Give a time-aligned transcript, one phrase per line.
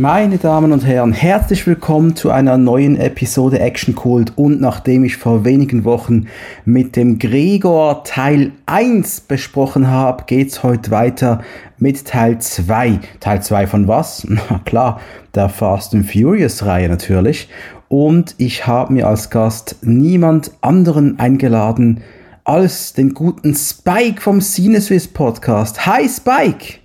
[0.00, 5.18] Meine Damen und Herren, herzlich willkommen zu einer neuen Episode Action Cult und nachdem ich
[5.18, 6.28] vor wenigen Wochen
[6.64, 11.42] mit dem Gregor Teil 1 besprochen habe, geht's heute weiter
[11.76, 13.00] mit Teil 2.
[13.20, 14.26] Teil 2 von was?
[14.48, 15.02] Na klar,
[15.34, 17.50] der Fast and Furious Reihe natürlich.
[17.88, 22.00] Und ich habe mir als Gast niemand anderen eingeladen
[22.44, 25.84] als den guten Spike vom Cineswiss Podcast.
[25.84, 26.79] Hi Spike!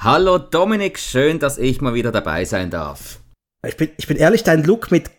[0.00, 3.18] Hallo Dominik, schön, dass ich mal wieder dabei sein darf.
[3.66, 5.10] Ich bin, ich bin ehrlich, dein Look mit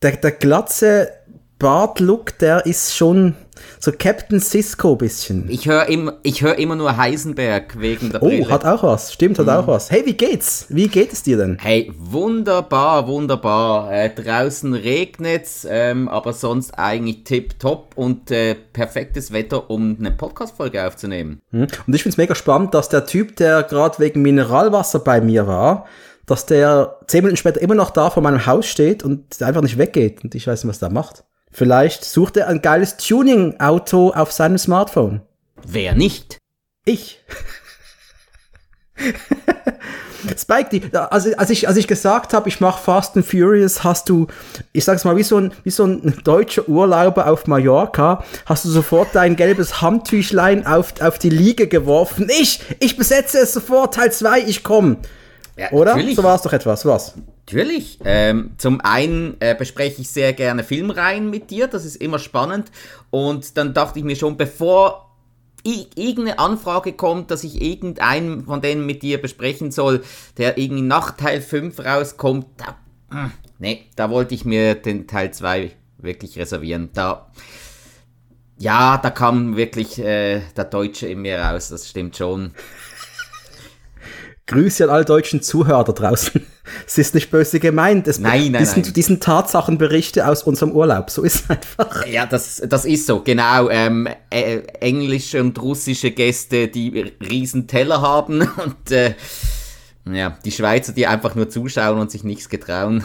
[0.00, 1.12] der, der glatze
[1.58, 3.34] Bart-Look, der ist schon
[3.78, 5.48] so Captain Cisco bisschen.
[5.48, 8.46] Ich höre im, hör immer nur Heisenberg wegen der oh, Brille.
[8.46, 9.12] Oh, hat auch was.
[9.12, 9.52] Stimmt, hat mhm.
[9.52, 9.90] auch was.
[9.90, 10.66] Hey, wie geht's?
[10.68, 11.58] Wie geht es dir denn?
[11.60, 13.92] Hey, wunderbar, wunderbar.
[13.92, 20.86] Äh, draußen regnet's, ähm, aber sonst eigentlich tipptopp und äh, perfektes Wetter, um eine Podcast-Folge
[20.86, 21.40] aufzunehmen.
[21.50, 21.68] Mhm.
[21.86, 25.86] Und ich find's mega spannend, dass der Typ, der gerade wegen Mineralwasser bei mir war,
[26.26, 29.78] dass der zehn Minuten später immer noch da vor meinem Haus steht und einfach nicht
[29.78, 30.22] weggeht.
[30.22, 31.24] Und ich weiß nicht, was der macht.
[31.50, 35.22] Vielleicht sucht er ein geiles Tuning-Auto auf seinem Smartphone.
[35.66, 36.38] Wer nicht?
[36.84, 37.20] Ich.
[40.36, 44.08] Spike, die, also, als, ich, als ich gesagt habe, ich mache Fast and Furious, hast
[44.08, 44.26] du,
[44.72, 48.68] ich sag's mal, wie so, ein, wie so ein deutscher Urlauber auf Mallorca, hast du
[48.68, 52.28] sofort dein gelbes Handtüchlein auf, auf die Liege geworfen.
[52.30, 54.98] Ich, ich besetze es sofort, Teil 2, ich komme.
[55.56, 55.94] Ja, Oder?
[55.94, 56.16] Natürlich.
[56.16, 57.14] So war es doch etwas, was?
[57.50, 57.98] Natürlich.
[58.04, 62.70] Ähm, zum einen äh, bespreche ich sehr gerne Filmreihen mit dir, das ist immer spannend.
[63.10, 65.10] Und dann dachte ich mir schon, bevor
[65.64, 70.02] irgendeine Anfrage kommt, dass ich irgendeinen von denen mit dir besprechen soll,
[70.38, 72.76] der irgendwie nach Teil 5 rauskommt, da,
[73.10, 76.90] hm, nee, da wollte ich mir den Teil 2 wirklich reservieren.
[76.94, 77.30] Da,
[78.58, 82.52] ja, da kam wirklich äh, der Deutsche in mir raus, das stimmt schon.
[84.46, 86.44] Grüße an alle deutschen Zuhörer da draußen.
[86.86, 88.06] Es ist nicht böse gemeint.
[88.06, 88.92] Es nein, nein, diesen, nein.
[88.92, 91.10] diesen Tatsachenberichte aus unserem Urlaub.
[91.10, 92.06] So ist es einfach.
[92.06, 93.68] Ja, das, das ist so, genau.
[93.70, 99.14] Ähm, äh, englische und russische Gäste, die riesen Teller haben und äh,
[100.08, 103.04] ja, die Schweizer, die einfach nur zuschauen und sich nichts getrauen.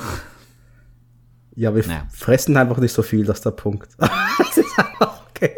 [1.56, 2.06] Ja, wir ja.
[2.12, 3.90] fressen einfach nicht so viel, das ist der Punkt.
[3.98, 5.52] das ist einfach Okay.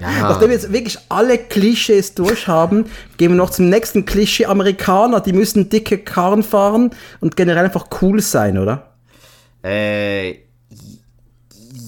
[0.00, 0.10] Ja.
[0.20, 2.86] Nachdem wir jetzt wirklich alle Klischees durchhaben,
[3.16, 4.46] gehen wir noch zum nächsten Klischee.
[4.46, 8.94] Amerikaner, die müssen dicke Karren fahren und generell einfach cool sein, oder?
[9.62, 10.38] Äh,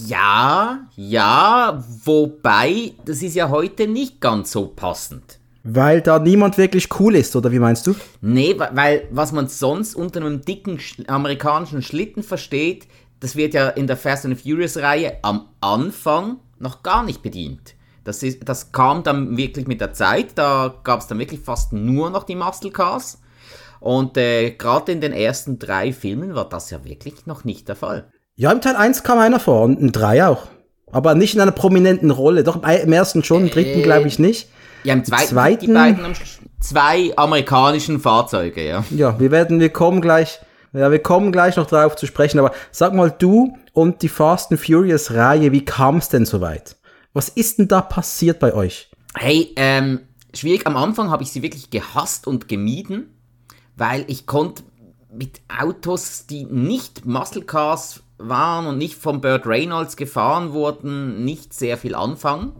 [0.06, 5.38] ja, ja, wobei, das ist ja heute nicht ganz so passend.
[5.62, 7.94] Weil da niemand wirklich cool ist, oder wie meinst du?
[8.20, 12.86] Nee, weil was man sonst unter einem dicken amerikanischen Schlitten versteht,
[13.20, 17.74] das wird ja in der Fast and Furious Reihe am Anfang noch gar nicht bedient.
[18.04, 21.72] Das, ist, das kam dann wirklich mit der Zeit, da gab es dann wirklich fast
[21.72, 23.20] nur noch die Muscle Cars.
[23.78, 27.76] Und äh, gerade in den ersten drei Filmen war das ja wirklich noch nicht der
[27.76, 28.10] Fall.
[28.36, 30.46] Ja, im Teil 1 kam einer vor und im 3 auch.
[30.92, 32.44] Aber nicht in einer prominenten Rolle.
[32.44, 34.48] Doch im ersten schon, im dritten äh, glaube ich nicht.
[34.82, 36.14] Ja, im zweiten, zweiten die beiden
[36.60, 38.84] zwei amerikanischen Fahrzeuge, ja.
[38.90, 40.40] Ja, wir werden, wir kommen gleich,
[40.72, 44.50] ja, wir kommen gleich noch drauf zu sprechen, aber sag mal du, und die Fast
[44.50, 46.76] and Furious Reihe, wie kam es denn so weit?
[47.12, 48.90] Was ist denn da passiert bei euch?
[49.16, 50.00] Hey, ähm,
[50.34, 50.66] schwierig.
[50.66, 53.16] Am Anfang habe ich sie wirklich gehasst und gemieden,
[53.76, 54.62] weil ich konnte
[55.12, 61.52] mit Autos, die nicht Muscle Cars waren und nicht von Burt Reynolds gefahren wurden, nicht
[61.52, 62.52] sehr viel anfangen.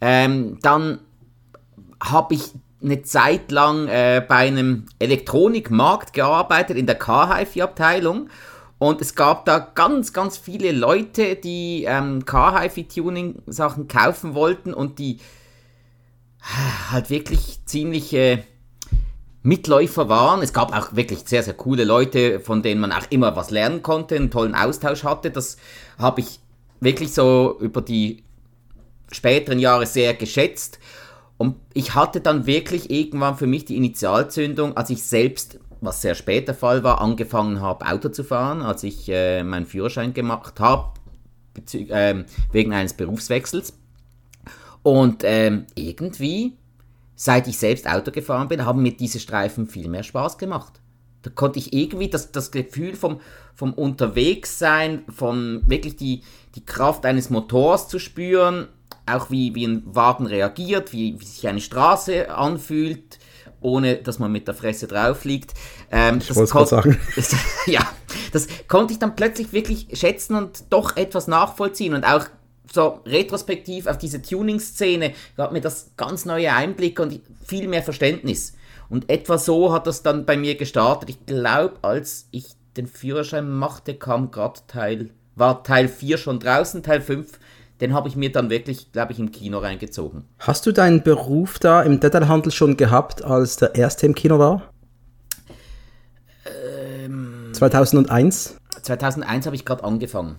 [0.00, 1.00] Ähm, dann
[2.02, 2.52] habe ich
[2.82, 8.28] eine Zeit lang äh, bei einem Elektronikmarkt gearbeitet in der Car-HiFi-Abteilung
[8.80, 15.18] und es gab da ganz, ganz viele Leute, die ähm, Car-HiFi-Tuning-Sachen kaufen wollten und die
[16.90, 18.42] halt wirklich ziemliche
[19.42, 20.40] Mitläufer waren.
[20.40, 23.82] Es gab auch wirklich sehr, sehr coole Leute, von denen man auch immer was lernen
[23.82, 25.30] konnte, einen tollen Austausch hatte.
[25.30, 25.58] Das
[25.98, 26.40] habe ich
[26.80, 28.24] wirklich so über die
[29.12, 30.78] späteren Jahre sehr geschätzt.
[31.40, 36.14] Und ich hatte dann wirklich irgendwann für mich die Initialzündung, als ich selbst was sehr
[36.14, 40.60] spät der Fall war, angefangen habe, Auto zu fahren, als ich äh, meinen Führerschein gemacht
[40.60, 40.92] habe,
[41.72, 43.72] äh, wegen eines Berufswechsels.
[44.82, 46.58] Und ähm, irgendwie,
[47.14, 50.74] seit ich selbst Auto gefahren bin, haben mir diese Streifen viel mehr Spaß gemacht.
[51.22, 53.18] Da konnte ich irgendwie das, das Gefühl vom,
[53.54, 56.22] vom Unterwegssein, von wirklich die,
[56.54, 58.68] die Kraft eines Motors zu spüren,
[59.06, 63.18] auch wie, wie ein Wagen reagiert, wie, wie sich eine Straße anfühlt,
[63.60, 65.54] ohne dass man mit der Fresse drauf liegt.
[65.90, 66.98] Ähm, ich wollte es sagen.
[67.16, 67.34] Das,
[67.66, 67.80] ja,
[68.32, 72.26] das konnte ich dann plötzlich wirklich schätzen und doch etwas nachvollziehen und auch
[72.72, 78.54] so retrospektiv auf diese Tuning-Szene gab mir das ganz neue Einblicke und viel mehr Verständnis.
[78.88, 81.10] Und etwa so hat das dann bei mir gestartet.
[81.10, 86.82] Ich glaube, als ich den Führerschein machte, kam gerade Teil, war Teil 4 schon draußen,
[86.82, 87.38] Teil 5
[87.80, 90.24] den habe ich mir dann wirklich, glaube ich, im Kino reingezogen.
[90.38, 94.70] Hast du deinen Beruf da im Detailhandel schon gehabt, als der erste im Kino war?
[97.04, 98.56] Ähm, 2001?
[98.82, 100.36] 2001 habe ich gerade angefangen.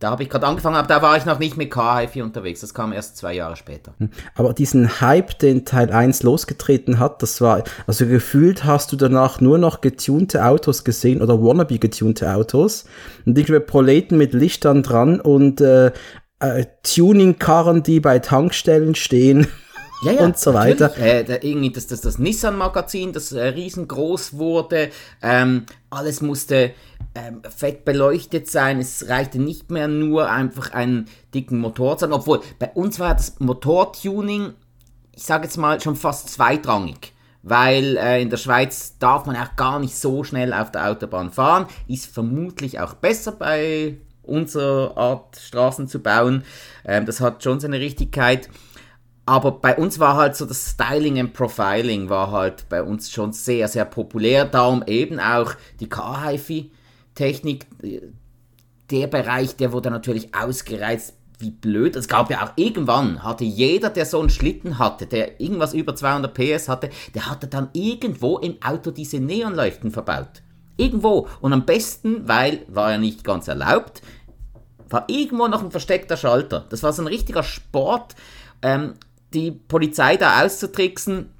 [0.00, 2.60] Da habe ich gerade angefangen, aber da war ich noch nicht mit K-HiFi unterwegs.
[2.60, 3.94] Das kam erst zwei Jahre später.
[3.98, 4.10] Hm.
[4.34, 9.40] Aber diesen Hype, den Teil 1 losgetreten hat, das war, also gefühlt hast du danach
[9.40, 12.84] nur noch getunte Autos gesehen oder wannabe getunte Autos
[13.24, 15.92] und irgendwie Proleten mit Lichtern dran und äh,
[16.48, 19.46] äh, Tuning-Karren, die bei Tankstellen stehen.
[20.04, 20.96] Ja, ja, und so weiter.
[20.98, 24.90] Äh, da, irgendwie das, das, das Nissan-Magazin, das äh, riesengroß wurde,
[25.22, 26.72] ähm, alles musste
[27.14, 32.12] ähm, fett beleuchtet sein, es reichte nicht mehr nur einfach einen dicken Motor zu haben,
[32.12, 34.54] obwohl bei uns war das Motortuning,
[35.14, 37.14] ich sage jetzt mal, schon fast zweitrangig
[37.44, 41.30] weil äh, in der Schweiz darf man auch gar nicht so schnell auf der Autobahn
[41.30, 41.66] fahren.
[41.86, 46.44] Ist vermutlich auch besser bei unsere Art Straßen zu bauen.
[46.84, 48.48] Ähm, das hat schon seine Richtigkeit.
[49.26, 53.32] Aber bei uns war halt so das Styling and Profiling war halt bei uns schon
[53.32, 54.44] sehr, sehr populär.
[54.44, 57.66] Darum eben auch die Car-HiFi-Technik.
[58.90, 61.96] Der Bereich, der wurde natürlich ausgereizt wie blöd.
[61.96, 65.94] Es gab ja auch irgendwann, hatte jeder, der so einen Schlitten hatte, der irgendwas über
[65.94, 70.43] 200 PS hatte, der hatte dann irgendwo im Auto diese Neonleuchten verbaut.
[70.76, 71.28] Irgendwo.
[71.40, 74.02] Und am besten, weil war ja nicht ganz erlaubt,
[74.88, 76.66] war irgendwo noch ein versteckter Schalter.
[76.68, 78.14] Das war so ein richtiger Sport,
[78.62, 78.94] ähm,
[79.32, 81.30] die Polizei da auszutricksen.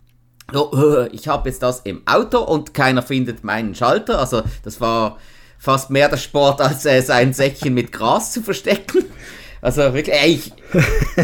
[0.53, 4.19] Oh, ich habe jetzt das im Auto und keiner findet meinen Schalter.
[4.19, 5.19] Also das war
[5.59, 9.05] fast mehr der Sport, als äh, sein Säckchen mit Gras zu verstecken.
[9.63, 10.53] Also wirklich, ey, ich,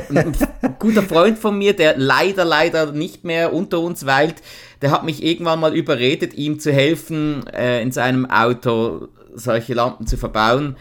[0.08, 0.34] ein
[0.78, 4.36] guter Freund von mir, der leider, leider nicht mehr unter uns weilt,
[4.82, 10.06] der hat mich irgendwann mal überredet, ihm zu helfen, äh, in seinem Auto solche Lampen
[10.06, 10.76] zu verbauen.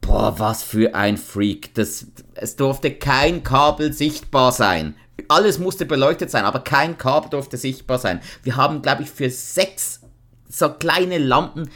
[0.00, 1.74] Boah, was für ein Freak.
[1.74, 4.94] Das, es durfte kein Kabel sichtbar sein.
[5.28, 8.20] Alles musste beleuchtet sein, aber kein Kabel durfte sichtbar sein.
[8.42, 10.00] Wir haben, glaube ich, für sechs
[10.48, 11.68] so kleine Lampen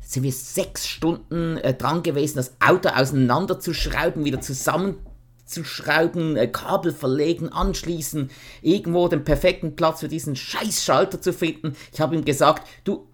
[0.00, 4.98] sind wir sechs Stunden äh, dran gewesen, das Auto auseinanderzuschrauben, wieder zusammen
[5.46, 8.30] zu schrauben, äh, Kabel verlegen, anschließen,
[8.62, 11.74] irgendwo den perfekten Platz für diesen Scheißschalter zu finden.
[11.92, 13.06] Ich habe ihm gesagt, du,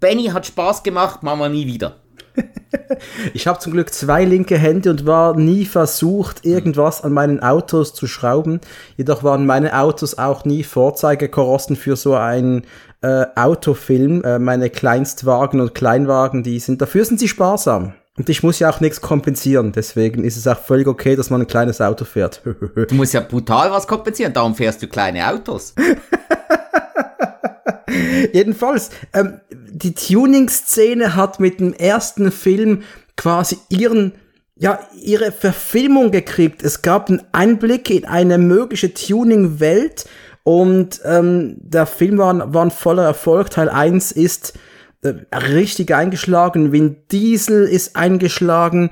[0.00, 1.96] Benny hat Spaß gemacht, machen wir nie wieder.
[3.34, 7.94] ich habe zum Glück zwei linke Hände und war nie versucht, irgendwas an meinen Autos
[7.94, 8.60] zu schrauben.
[8.96, 12.62] Jedoch waren meine Autos auch nie Vorzeigekorossen für so einen
[13.00, 14.22] äh, Autofilm.
[14.22, 17.94] Äh, meine Kleinstwagen und Kleinwagen, die sind, dafür sind sie sparsam.
[18.18, 21.42] Und ich muss ja auch nichts kompensieren, deswegen ist es auch völlig okay, dass man
[21.42, 22.42] ein kleines Auto fährt.
[22.44, 25.72] du musst ja brutal was kompensieren, darum fährst du kleine Autos.
[28.32, 32.82] Jedenfalls, ähm, die Tuning-Szene hat mit dem ersten Film
[33.16, 34.14] quasi ihren,
[34.56, 36.64] ja, ihre Verfilmung gekriegt.
[36.64, 40.06] Es gab einen Einblick in eine mögliche Tuning-Welt
[40.42, 43.50] und ähm, der Film war, war ein voller Erfolg.
[43.50, 44.54] Teil 1 ist
[45.04, 46.72] richtig eingeschlagen.
[46.72, 48.90] Vin Diesel ist eingeschlagen.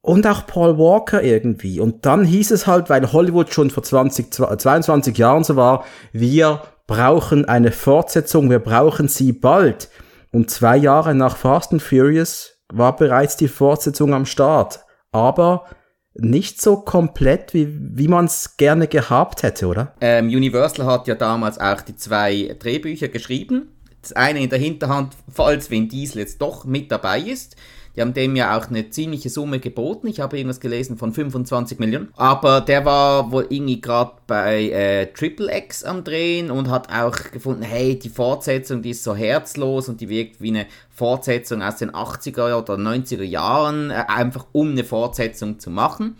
[0.00, 1.80] Und auch Paul Walker irgendwie.
[1.80, 6.60] Und dann hieß es halt, weil Hollywood schon vor 20, 22 Jahren so war, wir
[6.86, 9.88] brauchen eine Fortsetzung, wir brauchen sie bald.
[10.30, 14.80] Und zwei Jahre nach Fast and Furious war bereits die Fortsetzung am Start.
[15.10, 15.64] Aber
[16.12, 19.94] nicht so komplett, wie, wie man es gerne gehabt hätte, oder?
[20.02, 23.73] Ähm, Universal hat ja damals auch die zwei Drehbücher geschrieben
[24.04, 27.56] das eine in der Hinterhand, falls Vin Diesel jetzt doch mit dabei ist.
[27.96, 30.08] Die haben dem ja auch eine ziemliche Summe geboten.
[30.08, 32.08] Ich habe irgendwas gelesen von 25 Millionen.
[32.16, 37.16] Aber der war wohl irgendwie gerade bei äh, Triple X am Drehen und hat auch
[37.30, 41.76] gefunden, hey, die Fortsetzung, die ist so herzlos und die wirkt wie eine Fortsetzung aus
[41.76, 46.16] den 80er oder 90er Jahren, äh, einfach um eine Fortsetzung zu machen.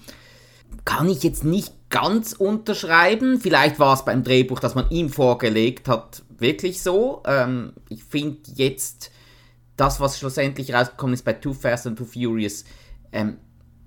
[0.85, 3.41] Kann ich jetzt nicht ganz unterschreiben.
[3.41, 7.23] Vielleicht war es beim Drehbuch, das man ihm vorgelegt hat, wirklich so.
[7.27, 9.11] Ähm, ich finde jetzt
[9.77, 12.65] das, was schlussendlich rausgekommen ist bei Too Fast and Too Furious,
[13.13, 13.39] ähm,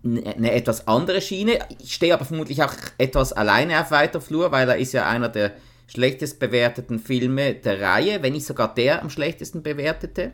[0.03, 1.59] eine etwas andere Schiene.
[1.79, 5.29] Ich stehe aber vermutlich auch etwas alleine auf weiter Flur, weil er ist ja einer
[5.29, 5.53] der
[5.87, 10.33] schlechtest bewerteten Filme der Reihe, wenn nicht sogar der am schlechtesten bewertete.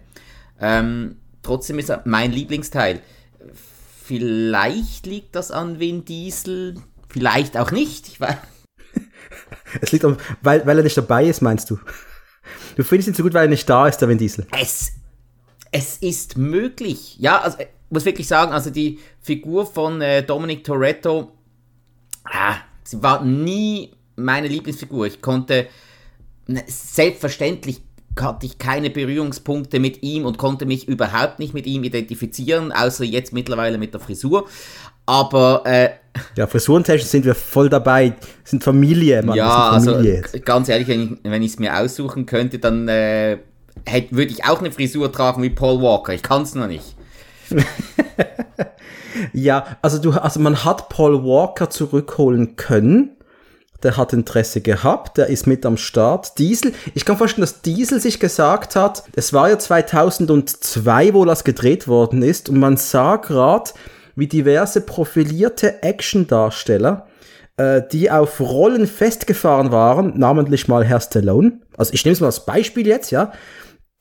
[0.60, 3.02] Ähm, trotzdem ist er mein Lieblingsteil.
[4.04, 6.76] Vielleicht liegt das an Vin Diesel,
[7.08, 8.08] vielleicht auch nicht.
[8.08, 8.36] Ich weiß.
[9.82, 11.80] Es liegt um, weil, weil er nicht dabei ist, meinst du?
[12.76, 14.46] Du findest ihn so gut, weil er nicht da ist, der Vin Diesel.
[14.60, 14.94] Es,
[15.72, 17.18] es ist möglich.
[17.20, 21.32] Ja, also ich muss wirklich sagen, also die Figur von äh, Dominic Toretto,
[22.26, 25.08] ah, sie war nie meine Lieblingsfigur.
[25.08, 25.68] Ich konnte
[26.68, 27.82] selbstverständlich
[28.20, 33.04] hatte ich keine Berührungspunkte mit ihm und konnte mich überhaupt nicht mit ihm identifizieren, außer
[33.04, 34.48] jetzt mittlerweile mit der Frisur.
[35.06, 35.90] Aber äh,
[36.36, 39.36] ja, frisurentechnisch sind wir voll dabei, sind Familie, Mann.
[39.36, 43.40] Ja, Familie also ganz ehrlich, wenn ich es mir aussuchen könnte, dann äh,
[44.12, 46.14] würde ich auch eine Frisur tragen wie Paul Walker.
[46.14, 46.96] Ich kann es noch nicht.
[49.34, 53.18] ja, also du, also man hat Paul Walker zurückholen können
[53.84, 56.38] der hat Interesse gehabt, der ist mit am Start.
[56.40, 61.44] Diesel, ich kann vorstellen, dass Diesel sich gesagt hat, es war ja 2002, wo das
[61.44, 63.72] gedreht worden ist, und man sah gerade,
[64.16, 67.08] wie diverse profilierte Action-Darsteller,
[67.58, 72.28] äh, die auf Rollen festgefahren waren, namentlich mal Herr Stallone, also ich nehme es mal
[72.28, 73.32] als Beispiel jetzt, ja,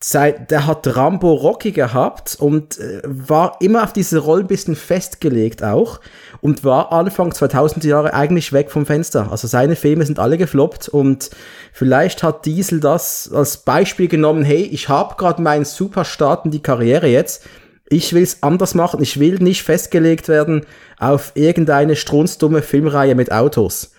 [0.03, 4.75] seit, der hat Rambo Rocky gehabt und äh, war immer auf diese Rolle ein bisschen
[4.75, 6.01] festgelegt auch
[6.41, 9.31] und war Anfang 2000 Jahre eigentlich weg vom Fenster.
[9.31, 11.29] Also seine Filme sind alle gefloppt und
[11.71, 16.61] vielleicht hat Diesel das als Beispiel genommen, hey, ich habe gerade meinen Superstart in die
[16.61, 17.47] Karriere jetzt,
[17.93, 20.65] ich will es anders machen, ich will nicht festgelegt werden
[20.97, 23.91] auf irgendeine strunzdumme Filmreihe mit Autos.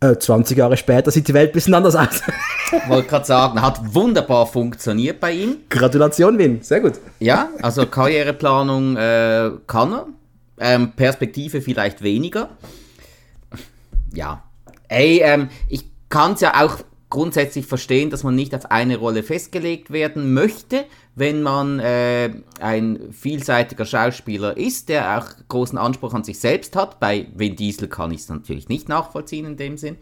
[0.00, 2.22] 20 äh, Jahre später sieht die Welt ein bisschen anders aus.
[2.88, 5.56] Wollte gerade sagen, hat wunderbar funktioniert bei ihm.
[5.68, 6.94] Gratulation, Win, sehr gut.
[7.18, 10.06] Ja, also Karriereplanung äh, kann er.
[10.58, 12.50] Ähm, Perspektive vielleicht weniger.
[14.12, 14.42] Ja.
[14.88, 16.78] Ey, ähm, ich kann es ja auch
[17.10, 20.86] grundsätzlich verstehen, dass man nicht auf eine Rolle festgelegt werden möchte,
[21.16, 27.00] wenn man äh, ein vielseitiger Schauspieler ist, der auch großen Anspruch an sich selbst hat.
[27.00, 29.96] Bei Vin Diesel kann ich es natürlich nicht nachvollziehen in dem Sinn,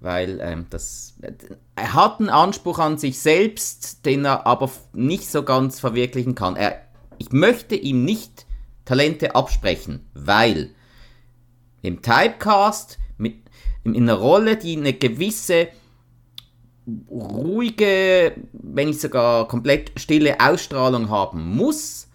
[0.00, 1.32] weil ähm, das, äh,
[1.76, 6.56] er hat einen Anspruch an sich selbst, den er aber nicht so ganz verwirklichen kann.
[6.56, 6.80] Er,
[7.18, 8.46] ich möchte ihm nicht
[8.86, 10.70] Talente absprechen, weil
[11.82, 13.36] im Typecast mit,
[13.84, 15.68] in einer Rolle, die eine gewisse
[17.10, 22.08] ruhige, wenn nicht sogar komplett stille Ausstrahlung haben muss.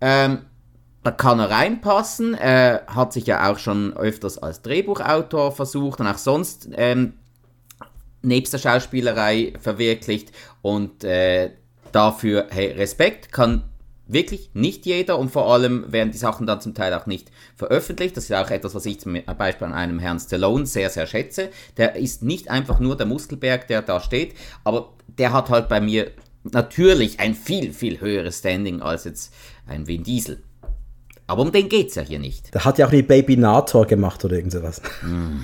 [0.00, 0.38] Ähm,
[1.02, 2.34] da kann er reinpassen.
[2.34, 7.14] Er hat sich ja auch schon öfters als Drehbuchautor versucht und auch sonst ähm,
[8.22, 10.32] nebst der Schauspielerei verwirklicht.
[10.60, 11.50] Und äh,
[11.90, 13.64] dafür hey, Respekt, kann
[14.12, 18.16] wirklich nicht jeder und vor allem werden die Sachen dann zum Teil auch nicht veröffentlicht.
[18.16, 21.50] Das ist auch etwas, was ich zum Beispiel an einem Herrn Stallone sehr, sehr schätze.
[21.76, 25.80] Der ist nicht einfach nur der Muskelberg, der da steht, aber der hat halt bei
[25.80, 26.10] mir
[26.44, 29.32] natürlich ein viel, viel höheres Standing als jetzt
[29.66, 30.42] ein Vin Diesel.
[31.26, 32.52] Aber um den geht es ja hier nicht.
[32.52, 34.82] Der hat ja auch die Baby Nator gemacht oder irgend sowas.
[35.02, 35.42] Mm.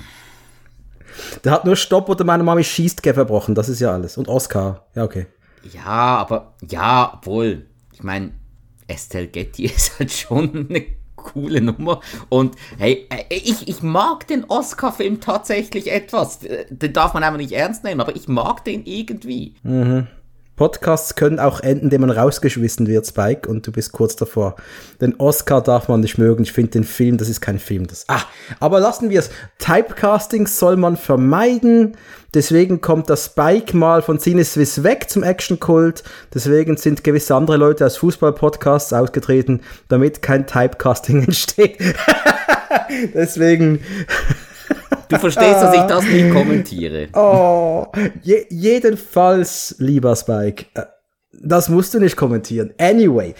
[1.43, 4.17] Der hat nur Stopp oder meine Mami schießt verbrochen, das ist ja alles.
[4.17, 5.27] Und Oscar, ja okay.
[5.73, 8.31] Ja, aber ja, obwohl, ich meine,
[8.89, 12.01] Estelle Getty ist halt schon eine coole Nummer.
[12.29, 16.39] Und hey, äh, ich, ich mag den Oscar-Film tatsächlich etwas.
[16.69, 19.55] Den darf man einfach nicht ernst nehmen, aber ich mag den irgendwie.
[19.63, 20.07] Mhm.
[20.59, 24.57] Podcasts können auch enden, indem man rausgeschmissen wird, Spike, und du bist kurz davor.
[24.99, 26.43] Den Oscar darf man nicht mögen.
[26.43, 27.87] Ich finde den Film, das ist kein Film.
[27.87, 28.23] Das, ah,
[28.59, 29.29] aber lassen wir es.
[29.57, 31.95] Typecastings soll man vermeiden.
[32.33, 36.03] Deswegen kommt das Spike mal von Cineswiss weg zum Action-Kult.
[36.33, 41.77] Deswegen sind gewisse andere Leute aus Fußball-Podcasts ausgetreten, damit kein Typecasting entsteht.
[43.13, 43.79] Deswegen
[45.07, 47.07] Du verstehst, dass ich das nicht kommentiere.
[47.13, 47.87] Oh,
[48.21, 50.85] je, jedenfalls, lieber Spike, äh,
[51.31, 52.73] das musst du nicht kommentieren.
[52.77, 53.33] Anyway,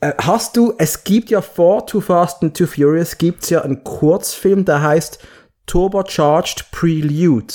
[0.00, 3.84] äh, hast du, es gibt ja vor Too Fast and Too Furious, gibt's ja einen
[3.84, 5.20] Kurzfilm, der heißt
[5.66, 7.54] Turbocharged Prelude.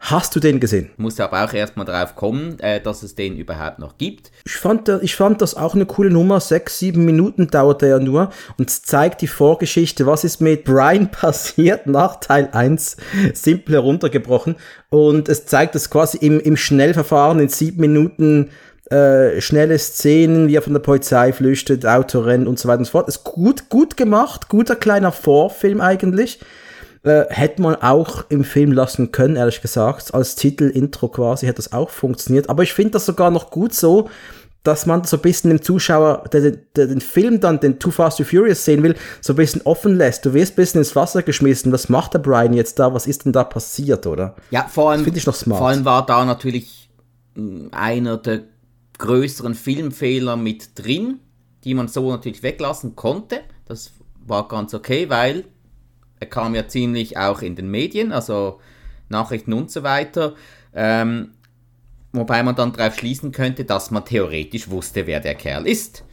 [0.00, 0.90] Hast du den gesehen?
[0.96, 4.30] Muss aber auch erstmal drauf kommen, äh, dass es den überhaupt noch gibt.
[4.46, 6.38] Ich fand, ich fand das auch eine coole Nummer.
[6.38, 10.06] Sechs, sieben Minuten dauert er ja nur und zeigt die Vorgeschichte.
[10.06, 12.96] Was ist mit Brian passiert nach Teil 1?
[13.34, 14.54] Simpel heruntergebrochen.
[14.88, 18.50] Und es zeigt es quasi im, im Schnellverfahren in sieben Minuten
[18.90, 22.84] äh, schnelle Szenen, wie er von der Polizei flüchtet, Auto rennt und so weiter und
[22.84, 23.08] so fort.
[23.08, 26.38] Ist gut, gut gemacht, guter kleiner Vorfilm eigentlich.
[27.02, 30.14] Äh, hätte man auch im Film lassen können, ehrlich gesagt.
[30.14, 32.50] Als Titel-Intro quasi hätte das auch funktioniert.
[32.50, 34.08] Aber ich finde das sogar noch gut so,
[34.64, 38.18] dass man so ein bisschen dem Zuschauer, der, der, den Film dann, den Too Fast
[38.18, 40.26] to Furious sehen will, so ein bisschen offen lässt.
[40.26, 41.72] Du wirst ein bisschen ins Wasser geschmissen.
[41.72, 42.92] Was macht der Brian jetzt da?
[42.92, 44.34] Was ist denn da passiert, oder?
[44.50, 45.58] Ja, vor allem, ich noch smart.
[45.58, 46.90] Vor allem war da natürlich
[47.34, 48.42] hm, einer der
[48.98, 51.20] größeren Filmfehler mit drin,
[51.64, 53.40] die man so natürlich weglassen konnte.
[53.66, 53.92] Das
[54.26, 55.44] war ganz okay, weil
[56.20, 58.60] er kam ja ziemlich auch in den Medien, also
[59.08, 60.34] Nachrichten und so weiter.
[60.74, 61.32] Ähm,
[62.12, 66.04] wobei man dann darauf schließen könnte, dass man theoretisch wusste, wer der Kerl ist.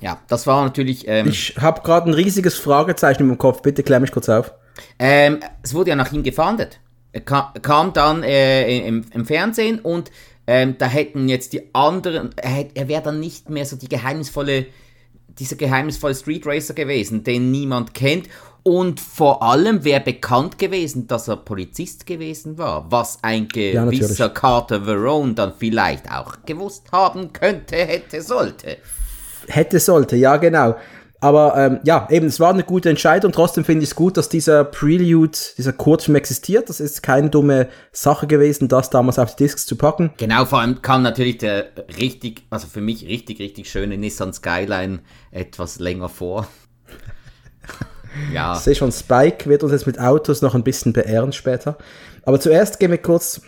[0.00, 1.06] Ja, das war natürlich.
[1.08, 3.62] Ähm, ich habe gerade ein riesiges Fragezeichen im Kopf.
[3.62, 4.52] Bitte klär mich kurz auf.
[4.98, 6.80] Ähm, es wurde ja nach ihm gefahndet.
[7.24, 10.10] kam, kam dann äh, im, im, Fernsehen und
[10.46, 14.66] ähm, da hätten jetzt die anderen, er, er wäre dann nicht mehr so die geheimnisvolle,
[15.38, 18.28] dieser geheimnisvolle Street Racer gewesen, den niemand kennt.
[18.62, 24.28] Und vor allem wäre bekannt gewesen, dass er Polizist gewesen war, was ein gewisser ja,
[24.28, 28.76] Carter Verone dann vielleicht auch gewusst haben könnte, hätte, sollte.
[29.46, 30.76] Hätte, sollte, ja genau.
[31.20, 33.32] Aber ähm, ja, eben, es war eine gute Entscheidung.
[33.32, 36.68] Trotzdem finde ich es gut, dass dieser Prelude, dieser Kurzfilm existiert.
[36.68, 40.12] Das ist keine dumme Sache gewesen, das damals auf die Discs zu packen.
[40.16, 41.70] Genau, vor allem kam natürlich der
[42.00, 45.00] richtig, also für mich richtig, richtig schöne Nissan Skyline
[45.32, 46.46] etwas länger vor.
[48.32, 48.54] ja.
[48.54, 51.78] Ich sehe schon, Spike wird uns jetzt mit Autos noch ein bisschen beehren später.
[52.22, 53.40] Aber zuerst gehen wir kurz,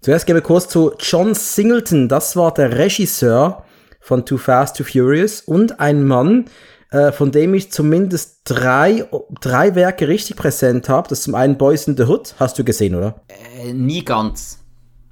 [0.00, 2.08] zuerst gehen wir kurz zu John Singleton.
[2.08, 3.66] Das war der Regisseur
[4.08, 6.46] von Too Fast, Too Furious und ein Mann,
[6.90, 9.06] äh, von dem ich zumindest drei,
[9.42, 11.10] drei Werke richtig präsent habe.
[11.10, 13.20] Das ist zum einen Boys in the Hood, hast du gesehen, oder?
[13.28, 14.64] Äh, nie ganz,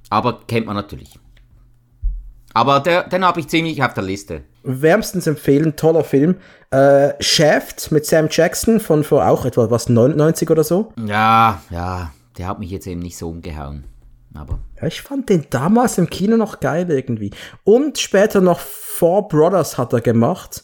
[0.09, 1.19] aber kennt man natürlich.
[2.55, 4.41] Aber der, den habe ich ziemlich auf der Liste.
[4.63, 6.37] Wärmstens empfehlen, toller Film.
[6.71, 10.91] Äh, Shaft mit Sam Jackson von vor auch etwa was 99 oder so.
[11.05, 13.83] Ja, ja, der hat mich jetzt eben nicht so umgehauen.
[14.37, 14.59] Aber.
[14.79, 17.31] Ja, ich fand den damals im Kino noch geil irgendwie.
[17.63, 20.63] Und später noch Four Brothers hat er gemacht,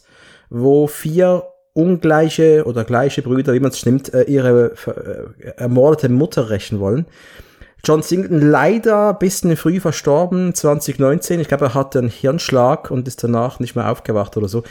[0.50, 6.50] wo vier ungleiche oder gleiche Brüder, wie man es nimmt, äh, ihre äh, ermordete Mutter
[6.50, 7.06] rächen wollen.
[7.84, 11.40] John Singleton leider ein bisschen früh verstorben, 2019.
[11.40, 14.62] Ich glaube, er hatte einen Hirnschlag und ist danach nicht mehr aufgewacht oder so.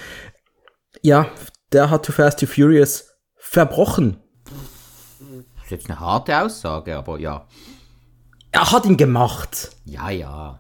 [1.02, 1.28] Ja,
[1.74, 4.18] der hat Too Fast, Too Furious verbrochen.
[5.56, 7.46] Das ist jetzt eine harte Aussage, aber ja.
[8.54, 9.72] Er hat ihn gemacht.
[9.84, 10.60] Ja, ja.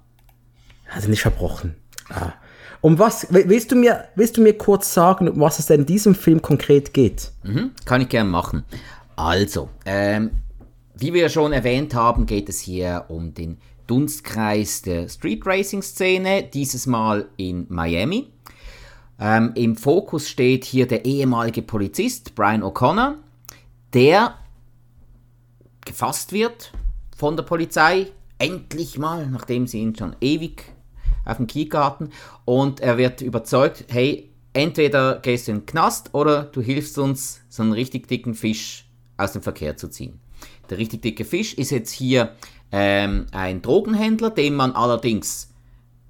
[0.85, 1.75] Er hat ihn nicht verbrochen.
[2.09, 2.33] Ah.
[2.81, 5.85] Um was, willst du mir, willst du mir kurz sagen, um was es denn in
[5.85, 7.31] diesem Film konkret geht?
[7.43, 8.65] Mhm, kann ich gerne machen.
[9.15, 10.31] Also, ähm,
[10.95, 16.43] wie wir schon erwähnt haben, geht es hier um den Dunstkreis der Street Racing Szene,
[16.43, 18.27] dieses Mal in Miami.
[19.19, 23.13] Ähm, Im Fokus steht hier der ehemalige Polizist Brian O'Connor,
[23.93, 24.35] der
[25.85, 26.73] gefasst wird
[27.23, 28.07] von der Polizei,
[28.37, 30.65] endlich mal, nachdem sie ihn schon ewig
[31.23, 32.09] auf dem Kiegarten
[32.43, 37.39] und er wird überzeugt, hey, entweder gehst du in den Knast oder du hilfst uns,
[37.47, 40.19] so einen richtig dicken Fisch aus dem Verkehr zu ziehen.
[40.69, 42.35] Der richtig dicke Fisch ist jetzt hier
[42.73, 45.53] ähm, ein Drogenhändler, den man allerdings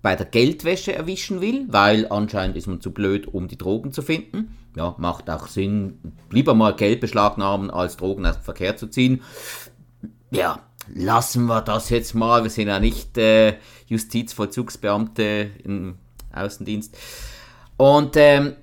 [0.01, 4.01] bei der Geldwäsche erwischen will, weil anscheinend ist man zu blöd, um die Drogen zu
[4.01, 4.57] finden.
[4.75, 5.99] Ja, macht auch Sinn,
[6.31, 9.21] lieber mal Geld beschlagnahmen, als Drogen aus dem Verkehr zu ziehen.
[10.31, 10.59] Ja,
[10.93, 12.43] lassen wir das jetzt mal.
[12.43, 15.97] Wir sind ja nicht äh, Justizvollzugsbeamte im
[16.33, 16.97] Außendienst.
[17.77, 18.55] Und ähm,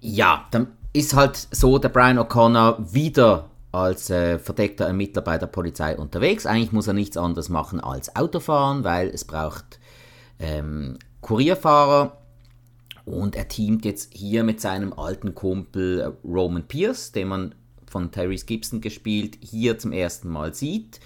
[0.00, 5.46] ja, dann ist halt so der Brian O'Connor wieder als äh, verdeckter Ermittler bei der
[5.46, 6.46] Polizei unterwegs.
[6.46, 9.78] Eigentlich muss er nichts anderes machen als Autofahren, weil es braucht
[10.38, 12.16] ähm, Kurierfahrer.
[13.04, 17.54] Und er teamt jetzt hier mit seinem alten Kumpel äh, Roman Pierce, den man
[17.90, 21.00] von Tyrese Gibson gespielt, hier zum ersten Mal sieht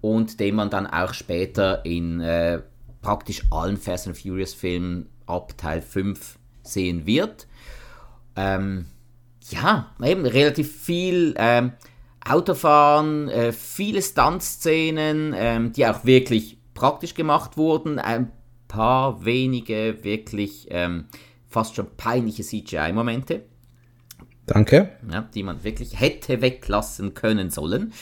[0.00, 2.60] und den man dann auch später in äh,
[3.02, 7.46] praktisch allen Fast and Furious Filmen ab Teil 5 sehen wird.
[8.36, 8.86] Ähm,
[9.50, 11.72] ja, eben relativ viel ähm,
[12.28, 18.32] Autofahren, äh, viele Stuntszenen, ähm, die auch wirklich praktisch gemacht wurden, ein
[18.68, 21.06] paar wenige wirklich ähm,
[21.48, 23.44] fast schon peinliche CGI-Momente.
[24.46, 24.90] Danke.
[25.10, 27.92] Ja, die man wirklich hätte weglassen können sollen.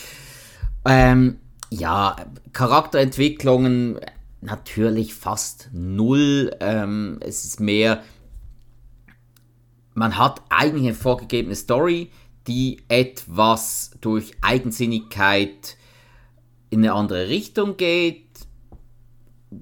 [0.85, 1.39] Ähm,
[1.71, 2.17] ja,
[2.53, 3.99] Charakterentwicklungen
[4.43, 6.55] natürlich fast null.
[6.61, 8.03] Ähm, es ist mehr,
[9.95, 12.11] man hat eigentlich eine vorgegebene Story,
[12.47, 15.77] die etwas durch Eigensinnigkeit
[16.69, 18.25] in eine andere Richtung geht.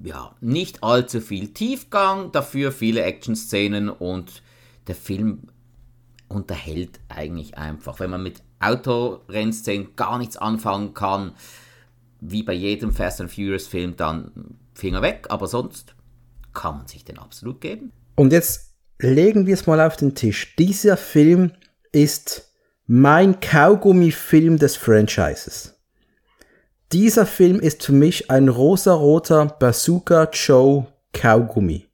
[0.03, 4.41] Ja, nicht allzu viel Tiefgang, dafür viele Action-Szenen und
[4.87, 5.47] der Film
[6.33, 7.99] unterhält eigentlich einfach.
[7.99, 11.33] Wenn man mit Autorennszenen gar nichts anfangen kann,
[12.19, 15.95] wie bei jedem Fast and Furious Film, dann Finger weg, aber sonst
[16.53, 17.91] kann man sich den absolut geben.
[18.15, 20.55] Und jetzt legen wir es mal auf den Tisch.
[20.55, 21.51] Dieser Film
[21.91, 22.53] ist
[22.85, 25.75] mein Kaugummi-Film des Franchises.
[26.91, 31.87] Dieser Film ist für mich ein rosaroter Bazooka Joe Kaugummi.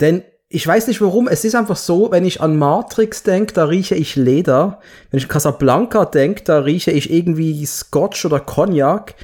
[0.00, 0.22] Denn
[0.54, 3.94] ich weiß nicht warum, es ist einfach so, wenn ich an Matrix denke, da rieche
[3.94, 4.80] ich Leder.
[5.10, 9.14] Wenn ich an Casablanca denke, da rieche ich irgendwie Scotch oder Cognac.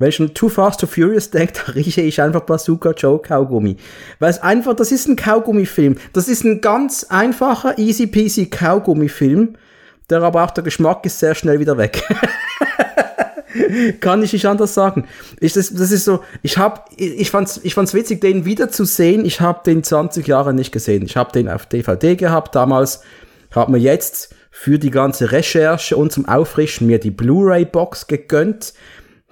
[0.00, 3.76] Wenn ich an Too Fast, Too Furious denke, da rieche ich einfach Bazooka Joe Kaugummi.
[4.18, 5.98] Weil es einfach, das ist ein Kaugummi-Film.
[6.12, 9.56] Das ist ein ganz einfacher, easy peasy Kaugummi-Film.
[10.10, 12.02] Der aber auch der Geschmack ist sehr schnell wieder weg.
[14.00, 15.06] Kann ich nicht anders sagen.
[15.40, 18.70] Ich, das, das ist so, ich hab, ich, ich fand's, ich fand's witzig, den wieder
[18.70, 19.24] zu sehen.
[19.24, 21.04] Ich habe den 20 Jahre nicht gesehen.
[21.04, 23.02] Ich habe den auf DVD gehabt damals.
[23.50, 28.74] Hab mir jetzt für die ganze Recherche und zum Auffrischen mir die Blu-ray-Box gegönnt.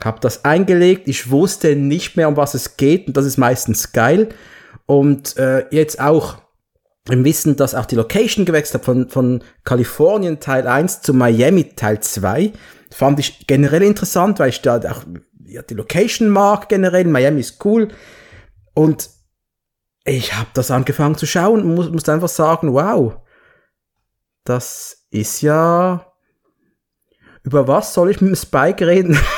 [0.02, 1.08] Hab das eingelegt.
[1.08, 3.08] Ich wusste nicht mehr, um was es geht.
[3.08, 4.30] Und das ist meistens geil.
[4.86, 6.38] Und äh, jetzt auch
[7.08, 11.64] im Wissen, dass auch die Location gewechselt hat von, von Kalifornien Teil 1 zu Miami
[11.74, 12.52] Teil 2
[12.90, 15.04] fand ich generell interessant, weil ich da auch
[15.44, 17.04] ja, die Location mag generell.
[17.04, 17.88] Miami ist cool.
[18.74, 19.10] Und
[20.04, 23.16] ich habe das angefangen zu schauen und muss, muss einfach sagen, wow,
[24.44, 26.06] das ist ja...
[27.42, 29.18] Über was soll ich mit dem Spike reden?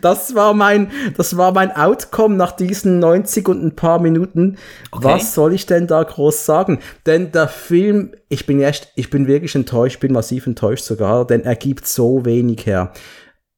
[0.00, 4.56] das war mein, das war mein Outcome nach diesen 90 und ein paar Minuten.
[4.90, 5.04] Okay.
[5.04, 6.78] Was soll ich denn da groß sagen?
[7.06, 11.44] Denn der Film, ich bin echt, ich bin wirklich enttäuscht, bin massiv enttäuscht sogar, denn
[11.44, 12.92] er gibt so wenig her.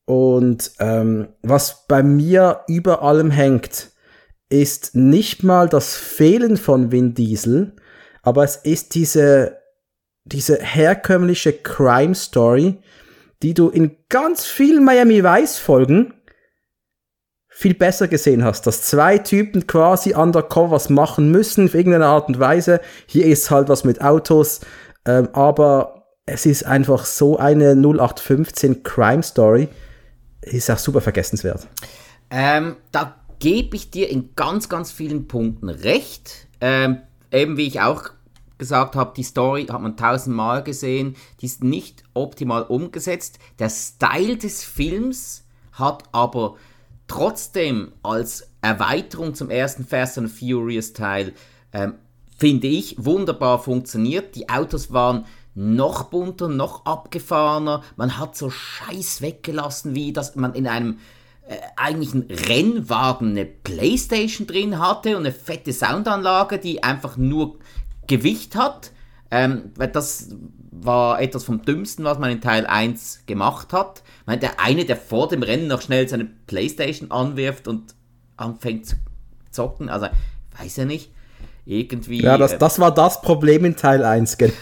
[0.07, 3.91] Und ähm, was bei mir über allem hängt,
[4.49, 7.75] ist nicht mal das Fehlen von Vin Diesel,
[8.23, 9.59] aber es ist diese,
[10.25, 12.79] diese herkömmliche Crime Story,
[13.43, 16.15] die du in ganz vielen Miami Vice Folgen
[17.49, 22.39] viel besser gesehen hast, dass zwei Typen quasi undercover machen müssen, auf irgendeine Art und
[22.39, 22.81] Weise.
[23.07, 24.61] Hier ist halt was mit Autos,
[25.07, 29.69] ähm, aber es ist einfach so eine 0815 Crime Story,
[30.43, 31.67] ist auch super vergessenswert.
[32.31, 36.49] Ähm, da gebe ich dir in ganz, ganz vielen Punkten recht.
[36.61, 36.99] Ähm,
[37.33, 38.11] eben wie ich auch
[38.59, 43.39] gesagt habe, die Story hat man tausendmal gesehen, die ist nicht optimal umgesetzt.
[43.59, 46.57] Der Style des Films hat aber
[47.07, 51.35] trotzdem als Erweiterung zum ersten Fast and Furious Teil,
[51.73, 51.95] ähm,
[52.37, 54.35] finde ich, wunderbar funktioniert.
[54.35, 55.25] Die Autos waren
[55.55, 57.83] noch bunter, noch abgefahrener.
[57.97, 60.99] Man hat so Scheiß weggelassen, wie dass man in einem
[61.49, 62.13] äh, eigentlich
[62.49, 67.59] Rennwagen eine Playstation drin hatte und eine fette Soundanlage, die einfach nur
[68.07, 68.91] Gewicht hat.
[69.31, 70.31] Ähm, weil das
[70.71, 74.03] war etwas vom Dümmsten, was man in Teil 1 gemacht hat.
[74.21, 77.95] Ich meine, der eine, der vor dem Rennen noch schnell seine Playstation anwirft und
[78.37, 78.97] anfängt zu
[79.51, 80.07] zocken, also
[80.59, 81.11] weiß ja nicht,
[81.65, 82.23] irgendwie.
[82.23, 84.53] Ja, das, äh, das war das Problem in Teil 1, genau.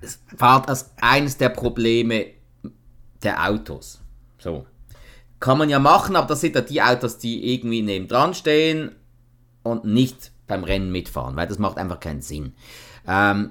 [0.00, 2.26] Es war das eines der Probleme
[3.22, 4.00] der Autos.
[4.38, 4.64] So.
[5.40, 8.94] Kann man ja machen, aber das sind ja die Autos, die irgendwie nebendran stehen
[9.64, 12.54] und nicht beim Rennen mitfahren, weil das macht einfach keinen Sinn.
[13.06, 13.50] Ähm,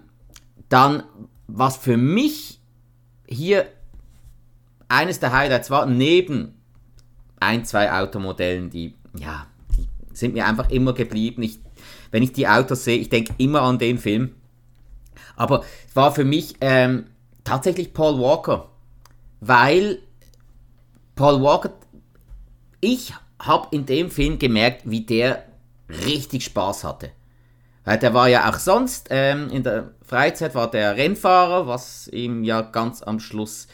[0.70, 1.04] dann,
[1.48, 2.60] was für mich
[3.28, 3.68] hier
[4.88, 6.54] eines der Highlights war, neben
[7.40, 11.44] ein, zwei Automodellen, die, ja, die sind mir einfach immer geblieben.
[11.44, 11.60] Ich,
[12.12, 14.36] wenn ich die Autos sehe, ich denke immer an den Film.
[15.36, 17.06] Aber es war für mich ähm,
[17.44, 18.70] tatsächlich Paul Walker,
[19.40, 20.00] weil
[21.16, 21.74] Paul Walker,
[22.82, 25.46] ich habe in dem Film gemerkt, wie der
[25.90, 27.12] richtig Spaß hatte.
[27.88, 32.44] Weil der war ja auch sonst ähm, in der Freizeit war der Rennfahrer, was ihm
[32.44, 33.68] ja ganz am Schluss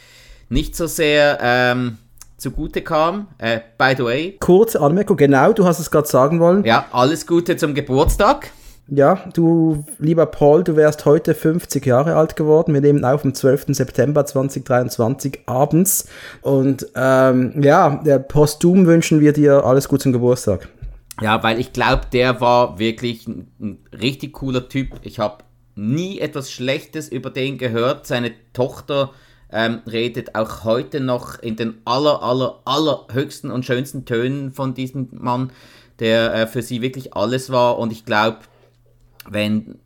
[0.49, 1.97] nicht so sehr ähm,
[2.37, 3.29] zugute kam.
[3.39, 4.37] Äh, by the way.
[4.39, 6.63] Kurze Anmerkung, genau, du hast es gerade sagen wollen.
[6.63, 8.51] Ja, alles Gute zum Geburtstag.
[8.87, 12.75] Ja, du, lieber Paul, du wärst heute 50 Jahre alt geworden.
[12.75, 13.67] Wir nehmen auf am 12.
[13.69, 16.07] September 2023 abends.
[16.43, 20.69] Und ähm, ja, der posthum wünschen wir dir alles Gute zum Geburtstag.
[21.21, 24.99] Ja, weil ich glaube, der war wirklich ein, ein richtig cooler Typ.
[25.03, 25.43] Ich habe
[25.75, 28.07] nie etwas Schlechtes über den gehört.
[28.07, 29.11] Seine Tochter
[29.51, 34.73] ähm, redet auch heute noch in den aller, aller, aller höchsten und schönsten Tönen von
[34.73, 35.51] diesem Mann,
[35.99, 37.77] der äh, für sie wirklich alles war.
[37.77, 38.39] Und ich glaube,
[39.29, 39.79] wenn,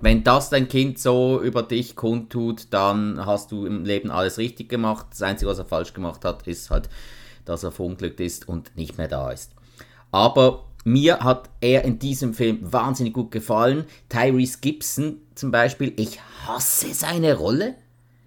[0.00, 4.68] wenn das dein Kind so über dich kundtut, dann hast du im Leben alles richtig
[4.68, 5.06] gemacht.
[5.10, 6.88] Das Einzige, was er falsch gemacht hat, ist halt,
[7.44, 9.57] dass er verunglückt ist und nicht mehr da ist.
[10.10, 13.84] Aber mir hat er in diesem Film wahnsinnig gut gefallen.
[14.08, 17.74] Tyrese Gibson zum Beispiel, ich hasse seine Rolle.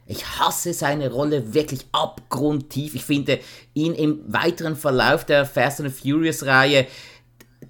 [0.05, 2.95] Ich hasse seine Rolle wirklich abgrundtief.
[2.95, 3.39] Ich finde
[3.73, 6.85] ihn im weiteren Verlauf der Fast and Furious Reihe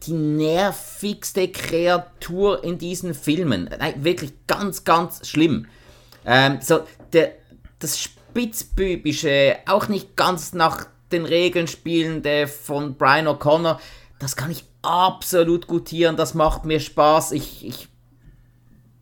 [0.04, 3.69] die nervigste Kreatur in diesen Filmen.
[3.78, 5.67] Nein, wirklich ganz, ganz schlimm.
[6.26, 6.82] Ähm, so,
[7.13, 7.34] der,
[7.80, 13.80] das Spitzbübische, auch nicht ganz nach den Regeln spielende von Brian O'Connor,
[14.21, 17.31] das kann ich absolut gutieren, das macht mir Spaß.
[17.31, 17.88] Ich, ich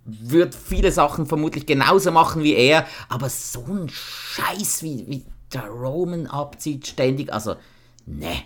[0.05, 5.67] würde viele Sachen vermutlich genauso machen wie er, aber so ein Scheiß wie, wie der
[5.67, 7.55] Roman abzieht ständig, also,
[8.05, 8.43] ne,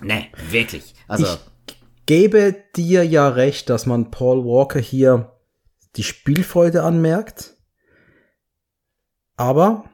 [0.00, 0.94] ne, wirklich.
[1.06, 1.76] Also, ich
[2.06, 5.32] gebe dir ja recht, dass man Paul Walker hier
[5.96, 7.56] die Spielfreude anmerkt,
[9.36, 9.84] aber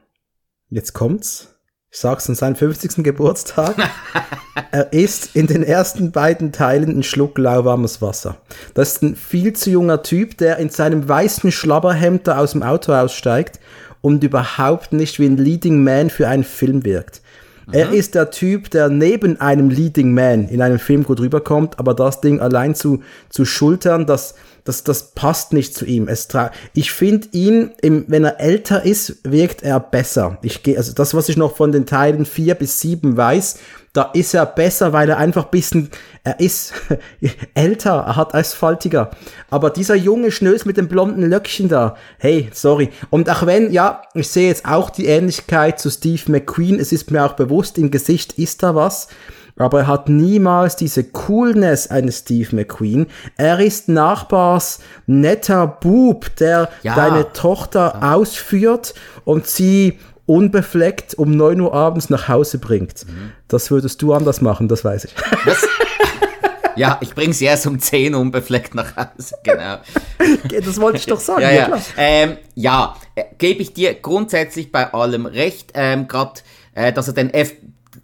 [0.71, 1.50] Jetzt kommt's.
[1.93, 3.03] Ich sag's an seinem 50.
[3.03, 3.75] Geburtstag.
[4.71, 8.37] er ist in den ersten beiden Teilen ein Schluck lauwarmes Wasser.
[8.73, 12.63] Das ist ein viel zu junger Typ, der in seinem weißen Schlabberhemd da aus dem
[12.63, 13.59] Auto aussteigt
[13.99, 17.21] und überhaupt nicht wie ein Leading Man für einen Film wirkt.
[17.67, 17.73] Mhm.
[17.73, 21.93] Er ist der Typ, der neben einem Leading Man in einem Film gut rüberkommt, aber
[21.93, 26.07] das Ding allein zu, zu schultern, das, das, das passt nicht zu ihm.
[26.07, 26.27] Es
[26.73, 30.37] ich finde ihn, im, wenn er älter ist, wirkt er besser.
[30.41, 33.59] Ich gehe, also das, was ich noch von den Teilen vier bis sieben weiß,
[33.93, 35.89] da ist er besser, weil er einfach bisschen,
[36.23, 36.73] er ist
[37.53, 39.11] älter, er hat asphaltiger.
[39.49, 42.89] Aber dieser junge Schnös mit dem blonden Löckchen da, hey, sorry.
[43.09, 47.11] Und auch wenn, ja, ich sehe jetzt auch die Ähnlichkeit zu Steve McQueen, es ist
[47.11, 49.09] mir auch bewusst, im Gesicht ist da was
[49.57, 53.07] aber er hat niemals diese Coolness eines Steve McQueen.
[53.37, 56.95] Er ist Nachbars netter Bub, der ja.
[56.95, 58.13] deine Tochter ja.
[58.13, 63.05] ausführt und sie unbefleckt um 9 Uhr abends nach Hause bringt.
[63.05, 63.33] Mhm.
[63.47, 65.15] Das würdest du anders machen, das weiß ich.
[65.45, 65.67] Das,
[66.75, 69.77] ja, ich bringe sie erst um 10 Uhr unbefleckt nach Hause, genau.
[70.49, 71.41] das wollte ich doch sagen.
[71.41, 71.81] ja, ja.
[71.97, 75.71] Ähm, ja äh, gebe ich dir grundsätzlich bei allem recht.
[75.73, 76.41] Ähm, Gerade,
[76.73, 77.53] äh, dass er den F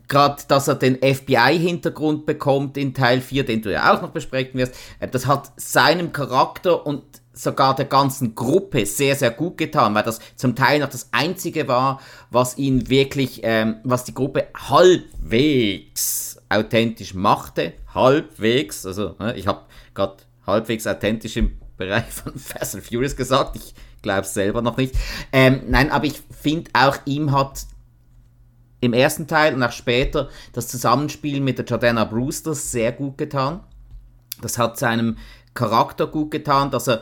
[0.08, 4.60] gerade, dass er den FBI-Hintergrund bekommt in Teil 4, den du ja auch noch besprechen
[4.60, 9.94] wirst, äh, das hat seinem Charakter und sogar der ganzen Gruppe sehr, sehr gut getan,
[9.94, 14.48] weil das zum Teil noch das Einzige war, was ihn wirklich, ähm, was die Gruppe
[14.56, 17.74] halbwegs authentisch machte.
[17.94, 19.62] Halbwegs, also ne, ich habe
[19.94, 24.78] gerade halbwegs authentisch im Bereich von Fast and Furious gesagt, ich glaube es selber noch
[24.78, 24.96] nicht.
[25.32, 27.68] Ähm, nein, aber ich finde auch, ihm hat
[28.80, 33.62] im ersten Teil und auch später das Zusammenspiel mit der Jordana Brewster sehr gut getan.
[34.42, 35.18] Das hat seinem
[35.54, 37.02] Charakter gut getan, dass er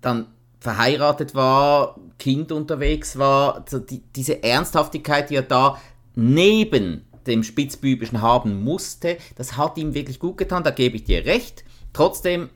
[0.00, 0.28] dann
[0.60, 5.78] verheiratet war, Kind unterwegs war, also die, diese Ernsthaftigkeit, die er da
[6.14, 11.26] neben dem Spitzbübischen haben musste, das hat ihm wirklich gut getan, da gebe ich dir
[11.26, 11.64] recht.
[11.92, 12.48] Trotzdem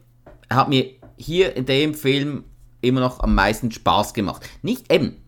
[0.51, 2.45] hat mir hier in dem Film
[2.81, 4.49] immer noch am meisten Spaß gemacht.
[4.63, 5.22] Nicht eben,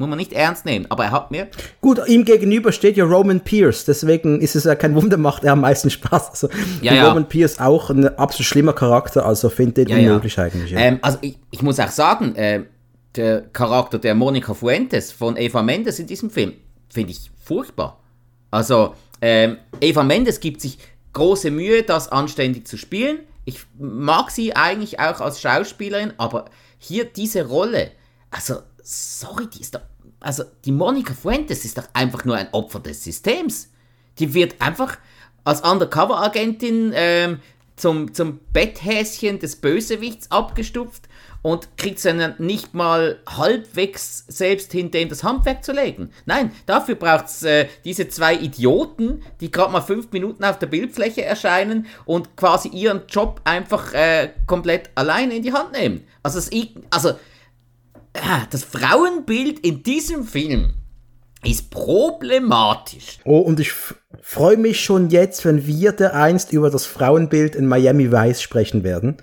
[0.00, 1.48] muss man nicht ernst nehmen, aber er hat mir.
[1.82, 5.52] Gut, ihm gegenüber steht ja Roman Pierce, deswegen ist es ja kein Wunder, macht er
[5.52, 6.30] am meisten Spaß.
[6.30, 6.48] Also,
[6.80, 7.08] ja, ja.
[7.08, 10.72] Roman Pierce auch ein absolut schlimmer Charakter, also finde ich ja, unmöglich eigentlich.
[10.74, 12.62] Ähm, also ich, ich, muss auch sagen, äh,
[13.14, 16.54] der Charakter der Monica Fuentes von Eva Mendes in diesem Film
[16.88, 18.00] finde ich furchtbar.
[18.50, 20.78] Also ähm, Eva Mendes gibt sich
[21.12, 23.18] große Mühe, das anständig zu spielen.
[23.44, 26.46] Ich mag sie eigentlich auch als Schauspielerin, aber
[26.78, 27.90] hier diese Rolle,
[28.30, 29.82] also sorry, die ist doch,
[30.20, 33.70] also die Monika Fuentes ist doch einfach nur ein Opfer des Systems.
[34.18, 34.98] Die wird einfach
[35.44, 37.40] als Undercover-Agentin ähm,
[37.76, 41.08] zum, zum Betthäschen des Bösewichts abgestupft
[41.42, 46.10] und kriegt dann nicht mal halbwegs selbst hin, dem das Handwerk zu legen.
[46.26, 50.66] Nein, dafür braucht es äh, diese zwei Idioten, die gerade mal fünf Minuten auf der
[50.66, 56.06] Bildfläche erscheinen und quasi ihren Job einfach äh, komplett alleine in die Hand nehmen.
[56.22, 56.50] Also, das,
[56.90, 57.18] also
[58.50, 60.74] das Frauenbild in diesem Film
[61.42, 63.18] ist problematisch.
[63.24, 63.72] Oh, und ich
[64.20, 68.84] freue mich schon jetzt, wenn wir der einst über das Frauenbild in Miami Vice sprechen
[68.84, 69.16] werden.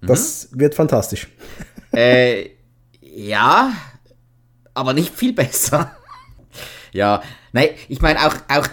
[0.00, 0.60] Das mhm.
[0.60, 1.28] wird fantastisch.
[1.92, 2.50] Äh,
[3.00, 3.72] ja,
[4.74, 5.90] aber nicht viel besser.
[6.92, 8.68] ja, nein, ich meine auch, auch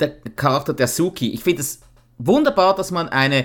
[0.00, 1.34] der Charakter der Suki.
[1.34, 1.80] Ich finde es
[2.16, 3.44] wunderbar, dass man eine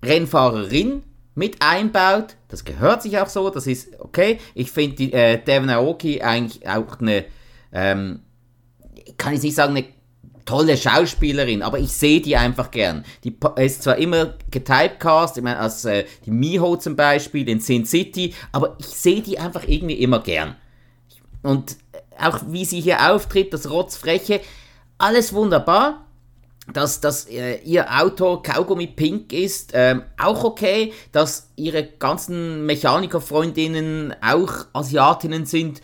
[0.00, 1.02] Rennfahrerin
[1.36, 2.34] mit einbaut.
[2.48, 4.40] Das gehört sich auch so, das ist okay.
[4.54, 7.26] Ich finde die äh, Devon Aoki eigentlich auch eine,
[7.72, 8.20] ähm,
[9.16, 9.84] kann ich nicht sagen, eine
[10.46, 13.04] tolle Schauspielerin, aber ich sehe die einfach gern.
[13.24, 17.84] Die ist zwar immer getypecast, ich meine, als äh, die Miho zum Beispiel in Sin
[17.84, 20.56] City, aber ich sehe die einfach irgendwie immer gern.
[21.42, 21.76] Und
[22.18, 24.40] auch wie sie hier auftritt, das Rotzfreche,
[24.98, 26.05] alles wunderbar
[26.72, 30.92] dass, dass äh, ihr Auto Kaugummi pink ist, ähm, auch okay.
[31.12, 35.80] Dass ihre ganzen Mechanikerfreundinnen auch Asiatinnen sind,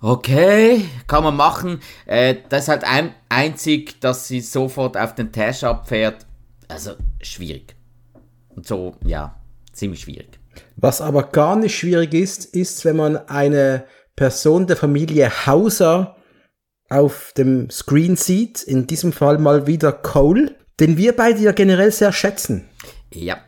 [0.00, 1.80] okay, kann man machen.
[2.06, 6.26] Äh, das ist halt ein, einzig, dass sie sofort auf den Tash abfährt.
[6.68, 7.76] Also schwierig.
[8.54, 9.36] Und so, ja,
[9.72, 10.38] ziemlich schwierig.
[10.76, 16.15] Was aber gar nicht schwierig ist, ist, wenn man eine Person der Familie Hauser
[16.88, 18.62] auf dem Screen sieht.
[18.62, 22.68] In diesem Fall mal wieder Cole, den wir beide ja generell sehr schätzen.
[23.12, 23.38] Ja,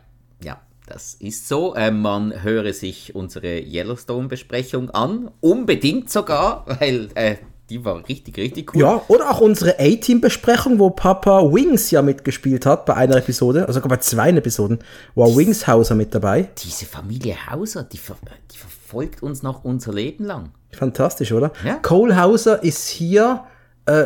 [0.43, 1.75] ja, das ist so.
[1.75, 7.35] Äh, man höre sich unsere Yellowstone-Besprechung an, unbedingt sogar, weil äh,
[7.69, 8.81] die war richtig, richtig cool.
[8.81, 13.73] Ja, oder auch unsere A-Team-Besprechung, wo Papa Wings ja mitgespielt hat bei einer Episode, also
[13.79, 14.79] sogar bei zwei Episoden,
[15.15, 16.49] war Wings Hauser mit dabei.
[16.63, 18.15] Diese Familie Hauser, die, ver
[18.51, 20.51] die verfolgt uns noch unser Leben lang.
[20.71, 21.51] Fantastisch, oder?
[21.63, 21.75] Ja.
[21.75, 23.43] Cole Hauser ist hier
[23.85, 24.05] äh,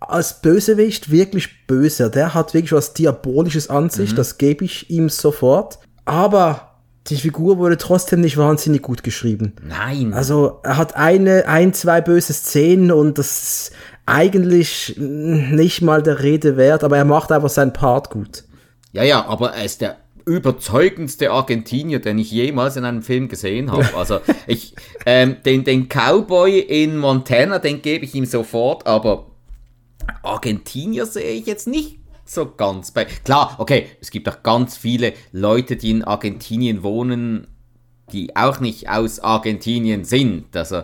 [0.00, 2.10] als Bösewicht wirklich böse.
[2.10, 4.16] Der hat wirklich was Diabolisches an sich, mhm.
[4.16, 5.78] das gebe ich ihm sofort.
[6.04, 6.67] Aber
[7.10, 9.54] die Figur wurde trotzdem nicht wahnsinnig gut geschrieben.
[9.66, 10.12] Nein.
[10.12, 13.72] Also er hat eine, ein, zwei böse Szenen und das ist
[14.06, 18.44] eigentlich nicht mal der Rede wert, aber er macht einfach seinen Part gut.
[18.92, 23.70] Ja, ja, aber er ist der überzeugendste Argentinier, den ich jemals in einem Film gesehen
[23.72, 23.88] habe.
[23.96, 24.74] Also ich,
[25.06, 29.26] ähm, den, den Cowboy in Montana, den gebe ich ihm sofort, aber
[30.22, 31.98] Argentinier sehe ich jetzt nicht
[32.30, 33.04] so ganz bei.
[33.04, 37.46] Klar, okay, es gibt auch ganz viele Leute, die in Argentinien wohnen,
[38.12, 40.56] die auch nicht aus Argentinien sind.
[40.56, 40.82] Also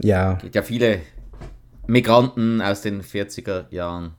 [0.00, 0.34] ja.
[0.34, 1.00] Es gibt ja viele
[1.86, 4.14] Migranten aus den 40er Jahren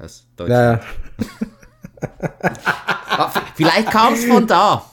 [0.00, 0.82] aus Deutschland.
[3.18, 3.32] Ja.
[3.54, 4.84] Vielleicht kam es von da.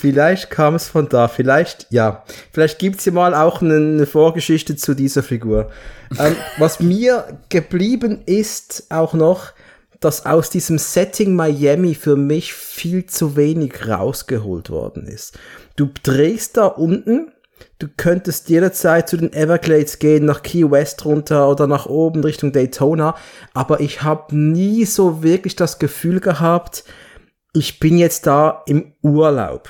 [0.00, 2.24] Vielleicht kam es von da, vielleicht, ja.
[2.52, 5.68] Vielleicht gibt es ja mal auch eine, eine, Vorgeschichte zu dieser Figur.
[6.18, 9.52] Ähm, was mir geblieben ist auch noch,
[10.00, 15.38] dass aus diesem Setting Miami für mich viel zu wenig rausgeholt worden ist.
[15.76, 17.32] Du drehst da unten,
[17.78, 22.52] du könntest jederzeit zu den Everglades gehen, nach Key West runter oder nach oben Richtung
[22.52, 23.16] Daytona,
[23.52, 26.84] aber ich habe nie so wirklich das Gefühl gehabt,
[27.52, 29.68] ich bin jetzt da im Urlaub.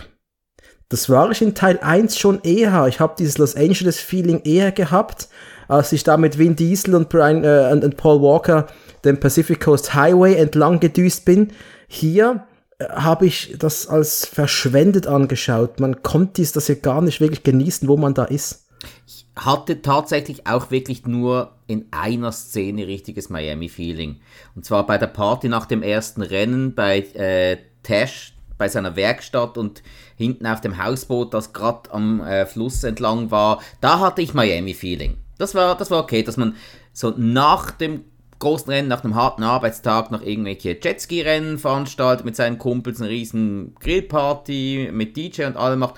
[0.90, 2.88] Das war ich in Teil 1 schon eher.
[2.88, 5.28] Ich habe dieses Los Angeles Feeling eher gehabt,
[5.68, 8.66] als ich da mit Vin Diesel und, Brian, äh, und, und Paul Walker
[9.04, 11.52] den Pacific Coast Highway entlang gedüst bin.
[11.86, 12.44] Hier
[12.78, 15.78] äh, habe ich das als verschwendet angeschaut.
[15.78, 18.66] Man konnte das ja gar nicht wirklich genießen, wo man da ist.
[19.06, 24.20] Ich hatte tatsächlich auch wirklich nur in einer Szene richtiges Miami-Feeling.
[24.56, 29.58] Und zwar bei der Party nach dem ersten Rennen bei äh, Tash, bei seiner Werkstatt
[29.58, 29.82] und
[30.16, 33.60] hinten auf dem Hausboot, das gerade am äh, Fluss entlang war.
[33.80, 35.16] Da hatte ich Miami-Feeling.
[35.38, 36.54] Das war, das war okay, dass man
[36.92, 38.04] so nach dem
[38.38, 43.74] großen Rennen nach einem harten Arbeitstag noch irgendwelche Jetski-Rennen veranstaltet mit seinen Kumpels, eine riesen
[43.80, 45.94] Grillparty mit DJ und allem macht.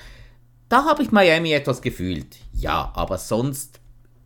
[0.68, 2.36] Da habe ich Miami etwas gefühlt.
[2.52, 3.80] Ja, aber sonst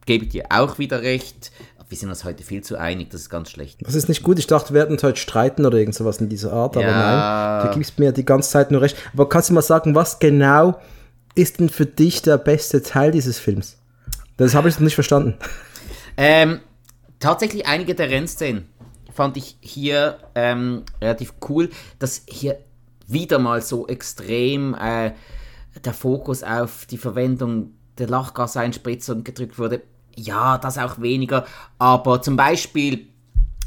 [0.04, 1.52] gebe ich dir auch wieder recht.
[1.88, 3.78] Wir sind uns heute viel zu einig, das ist ganz schlecht.
[3.82, 4.38] Das ist nicht gut.
[4.40, 7.60] Ich dachte, wir werden uns heute streiten oder irgend sowas in dieser Art, aber ja.
[7.62, 8.96] nein, du gibst mir die ganze Zeit nur recht.
[9.12, 10.80] Aber kannst du mal sagen, was genau
[11.36, 13.76] ist denn für dich der beste Teil dieses Films?
[14.36, 15.34] Das habe ich nicht verstanden.
[16.16, 16.60] Ähm,
[17.20, 18.68] tatsächlich einige der Rennszenen
[19.12, 22.58] fand ich hier ähm, relativ cool, dass hier
[23.06, 25.12] wieder mal so extrem äh,
[25.84, 29.82] der Fokus auf die Verwendung der Lachgaseinspritzung gedrückt wurde.
[30.16, 31.44] Ja, das auch weniger,
[31.78, 33.06] aber zum Beispiel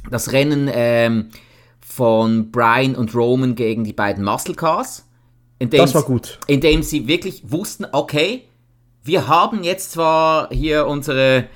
[0.09, 1.29] das Rennen ähm,
[1.79, 5.05] von Brian und Roman gegen die beiden Muscle Cars.
[5.59, 6.39] das war gut.
[6.47, 8.43] In dem sie wirklich wussten, okay,
[9.03, 11.47] wir haben jetzt zwar hier unsere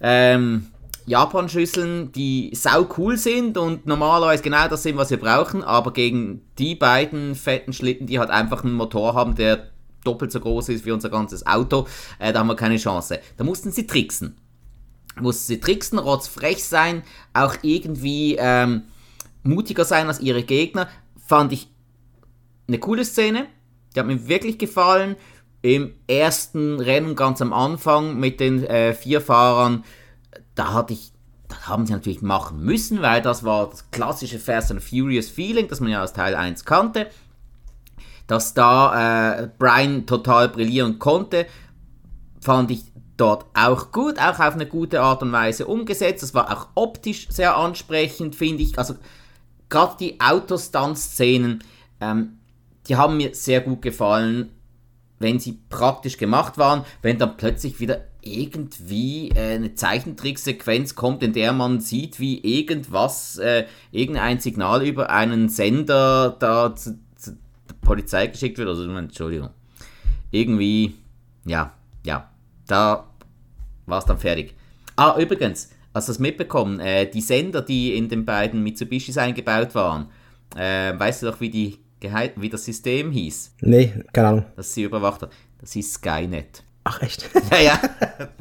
[0.00, 0.68] ähm,
[1.06, 6.42] Japan-Schüsseln, die sau cool sind und normalerweise genau das sind, was wir brauchen, aber gegen
[6.58, 9.71] die beiden fetten Schlitten, die halt einfach einen Motor haben, der
[10.04, 11.86] doppelt so groß ist wie unser ganzes Auto,
[12.18, 13.20] äh, da haben wir keine Chance.
[13.36, 14.36] Da mussten sie tricksen.
[15.20, 17.02] Mussten sie tricksen, rotzfrech sein,
[17.34, 18.84] auch irgendwie ähm,
[19.42, 20.88] mutiger sein als ihre Gegner.
[21.26, 21.68] Fand ich
[22.66, 23.46] eine coole Szene.
[23.94, 25.16] Die hat mir wirklich gefallen.
[25.60, 29.84] Im ersten Rennen ganz am Anfang mit den äh, vier Fahrern
[30.54, 31.12] da hatte ich,
[31.48, 35.68] das haben sie natürlich machen müssen, weil das war das klassische Fast and Furious Feeling,
[35.68, 37.08] das man ja aus Teil 1 kannte.
[38.32, 41.44] Dass da äh, Brian total brillieren konnte,
[42.40, 42.82] fand ich
[43.18, 46.22] dort auch gut, auch auf eine gute Art und Weise umgesetzt.
[46.22, 48.78] Das war auch optisch sehr ansprechend, finde ich.
[48.78, 48.94] Also
[49.68, 51.62] gerade die Autostunt-Szenen,
[52.00, 52.38] ähm,
[52.88, 54.48] die haben mir sehr gut gefallen,
[55.18, 61.34] wenn sie praktisch gemacht waren, wenn dann plötzlich wieder irgendwie äh, eine Zeichentricksequenz kommt, in
[61.34, 66.98] der man sieht, wie irgendwas, äh, irgendein Signal über einen Sender da zu,
[67.82, 68.68] Polizei geschickt wird.
[68.68, 69.50] Also, Entschuldigung.
[70.30, 70.94] Irgendwie,
[71.44, 71.74] ja,
[72.06, 72.30] ja,
[72.66, 73.06] da
[73.86, 74.54] war es dann fertig.
[74.96, 76.80] Ah, übrigens, hast du das mitbekommen?
[76.80, 80.08] Äh, die Sender, die in den beiden Mitsubishis eingebaut waren,
[80.56, 81.78] äh, weißt du doch, wie, die,
[82.36, 83.56] wie das System hieß?
[83.60, 84.46] Nee, keine Ahnung.
[84.56, 85.32] Das sie überwacht hat.
[85.60, 86.64] Das hieß Skynet.
[86.84, 87.28] Ach echt?
[87.50, 87.80] Ja, ja.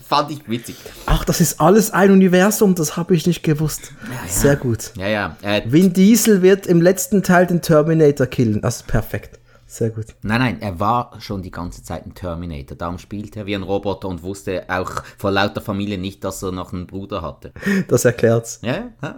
[0.08, 0.76] Fand ich witzig.
[1.06, 3.92] Ach, das ist alles ein Universum, das habe ich nicht gewusst.
[4.04, 4.32] Ja, ja.
[4.32, 4.92] Sehr gut.
[4.96, 5.38] Ja, ja.
[5.42, 8.62] Äh, Vin Diesel wird im letzten Teil den Terminator killen.
[8.62, 9.40] Das ist perfekt.
[9.68, 10.08] Sehr gut.
[10.22, 12.76] Nein, nein, er war schon die ganze Zeit ein Terminator.
[12.76, 16.52] Darum spielte er wie ein Roboter und wusste auch vor lauter Familie nicht, dass er
[16.52, 17.54] noch einen Bruder hatte.
[17.88, 18.60] Das erklärt's.
[18.64, 19.16] Ja, ja.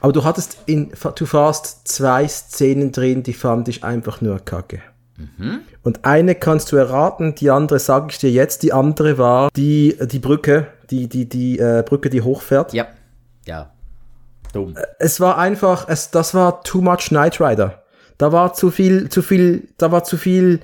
[0.00, 4.82] Aber du hattest in Too Fast zwei Szenen drin, die fand ich einfach nur kacke.
[5.82, 8.62] Und eine kannst du erraten, die andere sage ich dir jetzt.
[8.62, 12.72] Die andere war die, die Brücke, die, die, die äh, Brücke, die hochfährt.
[12.72, 12.86] ja.
[13.46, 13.70] Ja.
[14.54, 14.74] Dumm.
[14.98, 17.82] Es war einfach, es, das war too much Knight Rider.
[18.16, 20.60] Da war zu viel, zu viel, da war zu viel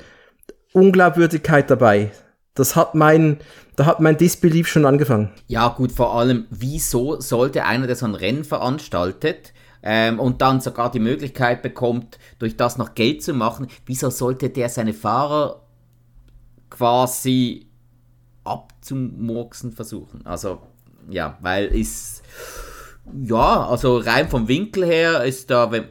[0.73, 2.13] Unglaubwürdigkeit dabei.
[2.55, 3.39] Das hat mein,
[3.77, 5.31] da hat mein Disbelief schon angefangen.
[5.49, 9.53] Ja, gut, vor allem, wieso sollte einer, der so ein Rennen veranstaltet
[9.83, 14.51] ähm, und dann sogar die Möglichkeit bekommt, durch das noch Geld zu machen, wieso sollte
[14.51, 15.63] der seine Fahrer
[16.69, 17.67] quasi
[18.45, 20.25] abzumurksen versuchen?
[20.27, 20.63] Also,
[21.09, 22.23] ja, weil ist,
[23.23, 25.85] ja, also rein vom Winkel her ist da, wenn,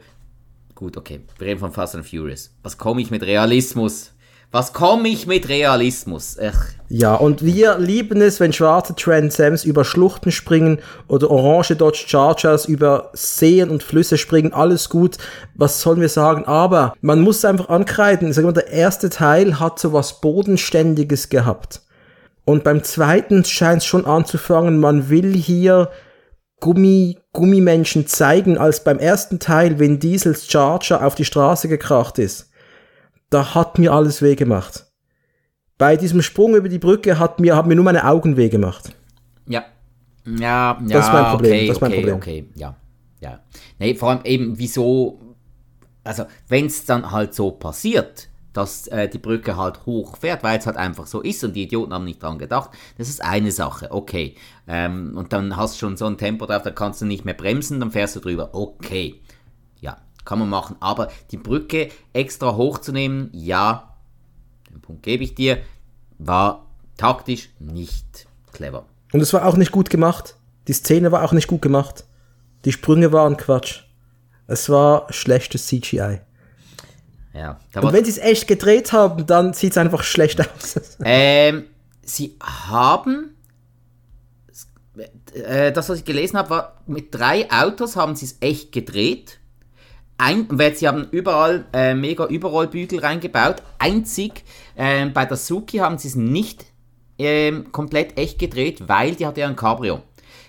[0.74, 2.54] gut, okay, wir reden von Fast and Furious.
[2.62, 4.12] Was komme ich mit Realismus?
[4.52, 6.36] Was komme ich mit Realismus?
[6.42, 12.04] Ach, Ja, und wir lieben es, wenn schwarze Trans über Schluchten springen oder orange Dodge
[12.08, 14.52] Chargers über Seen und Flüsse springen.
[14.52, 15.18] Alles gut.
[15.54, 16.46] Was sollen wir sagen?
[16.46, 18.32] Aber man muss einfach ankreiden.
[18.32, 21.82] Sag mal, der erste Teil hat so was Bodenständiges gehabt.
[22.44, 25.90] Und beim zweiten scheint es schon anzufangen, man will hier
[26.58, 32.49] Gummi, Gummimenschen zeigen, als beim ersten Teil, wenn Diesels Charger auf die Straße gekracht ist.
[33.30, 34.86] Da hat mir alles weh gemacht.
[35.78, 38.90] Bei diesem Sprung über die Brücke hat mir, hat mir nur meine Augen weh gemacht.
[39.46, 39.64] Ja.
[40.26, 42.16] Ja, ja, Das ist mein Problem, okay, das ist mein okay, Problem.
[42.16, 42.76] okay, ja,
[43.20, 43.40] ja.
[43.78, 45.18] Nee, vor allem eben, wieso,
[46.04, 50.66] also, wenn es dann halt so passiert, dass äh, die Brücke halt hochfährt, weil es
[50.66, 53.90] halt einfach so ist und die Idioten haben nicht dran gedacht, das ist eine Sache,
[53.92, 54.34] okay.
[54.68, 57.34] Ähm, und dann hast du schon so ein Tempo drauf, da kannst du nicht mehr
[57.34, 59.20] bremsen, dann fährst du drüber, okay.
[60.24, 63.94] Kann man machen, aber die Brücke extra hochzunehmen, ja,
[64.70, 65.58] den Punkt gebe ich dir,
[66.18, 66.66] war
[66.96, 68.84] taktisch nicht clever.
[69.12, 70.36] Und es war auch nicht gut gemacht.
[70.68, 72.04] Die Szene war auch nicht gut gemacht.
[72.64, 73.84] Die Sprünge waren Quatsch.
[74.46, 76.20] Es war schlechtes CGI.
[77.32, 80.98] Ja, Und wenn sie es echt gedreht haben, dann sieht es einfach schlecht aus.
[81.04, 81.64] ähm,
[82.02, 83.36] sie haben,
[85.32, 89.39] äh, das was ich gelesen habe, war, mit drei Autos haben sie es echt gedreht.
[90.20, 93.62] Ein, weil sie haben überall äh, mega Überrollbügel reingebaut.
[93.78, 94.44] Einzig
[94.76, 96.66] ähm, bei der Suki haben sie es nicht
[97.18, 100.02] ähm, komplett echt gedreht, weil die hatte ja ein Cabrio.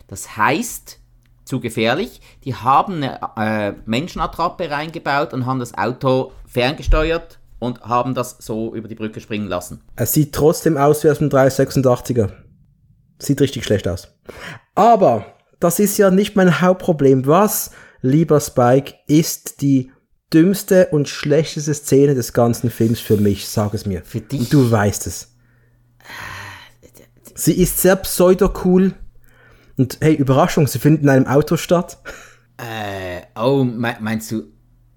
[0.08, 1.00] Das heißt,
[1.46, 8.14] zu gefährlich, die haben eine äh, Menschenattrappe reingebaut und haben das Auto ferngesteuert und haben
[8.14, 9.82] das so über die Brücke springen lassen.
[9.96, 12.30] Es sieht trotzdem aus wie aus dem 386er.
[13.20, 14.10] Sieht richtig schlecht aus.
[14.76, 15.26] Aber
[15.62, 17.26] das ist ja nicht mein Hauptproblem.
[17.26, 17.72] Was,
[18.02, 19.92] lieber Spike, ist die
[20.34, 23.48] dümmste und schlechteste Szene des ganzen Films für mich?
[23.48, 24.04] Sag es mir.
[24.04, 24.40] Für dich?
[24.40, 25.36] Und du weißt es.
[27.36, 28.94] Sie ist sehr pseudo-cool.
[29.78, 31.98] Und hey, Überraschung, sie findet in einem Auto statt.
[32.58, 34.44] Äh, oh, me meinst du,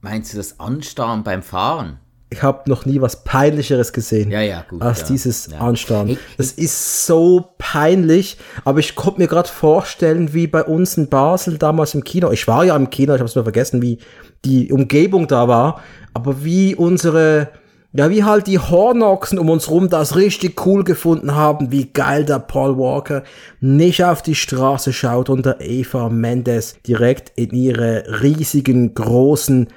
[0.00, 2.00] meinst du das Anstarren beim Fahren?
[2.35, 4.32] Ich habe noch nie was Peinlicheres gesehen.
[4.32, 5.59] Ja, ja, gut, Als ja, dieses ja.
[5.59, 6.18] Anstarren.
[6.37, 11.59] Das ist so peinlich, aber ich konnte mir gerade vorstellen, wie bei uns in Basel
[11.59, 12.32] damals im Kino.
[12.32, 13.99] Ich war ja im Kino, ich habe es nur vergessen, wie
[14.45, 15.80] die Umgebung da war,
[16.12, 17.51] aber wie unsere,
[17.93, 22.24] ja, wie halt die Hornochsen um uns rum das richtig cool gefunden haben, wie geil
[22.24, 23.22] der Paul Walker
[23.61, 29.68] nicht auf die Straße schaut und der Eva Mendes direkt in ihre riesigen, großen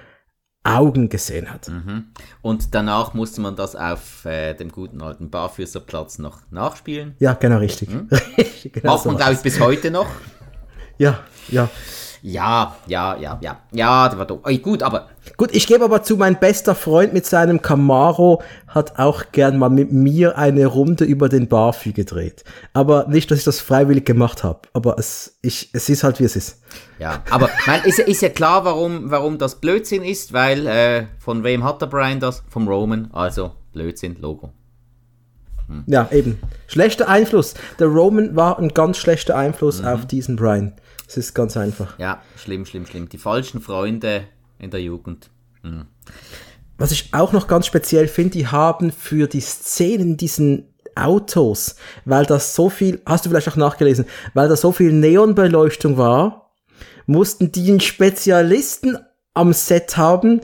[0.68, 1.72] Augen gesehen hat.
[2.42, 7.16] Und danach musste man das auf äh, dem guten alten Barfüßerplatz noch nachspielen.
[7.20, 7.90] Ja, genau richtig.
[8.38, 10.08] Richtig, genau Macht so man, glaube ich, bis heute noch.
[10.98, 11.70] Ja, ja.
[12.22, 13.58] Ja, ja, ja, ja.
[13.72, 14.40] Ja, der war doof.
[14.62, 19.26] Gut, aber Gut, ich gebe aber zu, mein bester Freund mit seinem Camaro hat auch
[19.32, 22.44] gern mal mit mir eine Runde über den Barfü gedreht.
[22.74, 24.62] Aber nicht, dass ich das freiwillig gemacht habe.
[24.74, 26.62] Aber es, ich, es ist halt, wie es ist.
[27.00, 31.06] Ja, aber mein, ist, ja- ist ja klar, warum, warum das Blödsinn ist, weil äh,
[31.20, 32.44] von wem hat der Brian das?
[32.50, 34.52] Vom Roman, also Blödsinn, Logo.
[35.86, 36.40] Ja, eben.
[36.68, 37.54] Schlechter Einfluss.
[37.78, 40.72] Der Roman war ein ganz schlechter Einfluss auf diesen Brian.
[41.08, 41.98] Es ist ganz einfach.
[41.98, 43.10] Ja, schlimm, schlimm, schlimm.
[43.10, 44.26] Die falschen Freunde
[44.60, 45.30] in der Jugend.
[46.78, 52.26] Was ich auch noch ganz speziell finde, die haben für die Szenen diesen Autos, weil
[52.26, 56.52] das so viel, hast du vielleicht auch nachgelesen, weil da so viel Neonbeleuchtung war,
[57.06, 58.98] mussten die einen Spezialisten
[59.34, 60.42] am Set haben,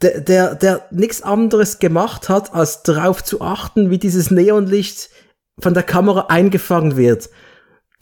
[0.00, 5.10] der, der, der nichts anderes gemacht hat, als darauf zu achten, wie dieses Neonlicht
[5.60, 7.30] von der Kamera eingefangen wird.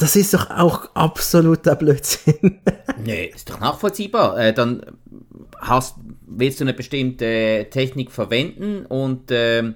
[0.00, 2.60] Das ist doch auch absoluter Blödsinn.
[3.02, 4.38] Nee, ist doch nachvollziehbar.
[4.38, 4.84] Äh, dann
[5.58, 5.96] hast,
[6.26, 9.74] willst du eine bestimmte Technik verwenden und ähm,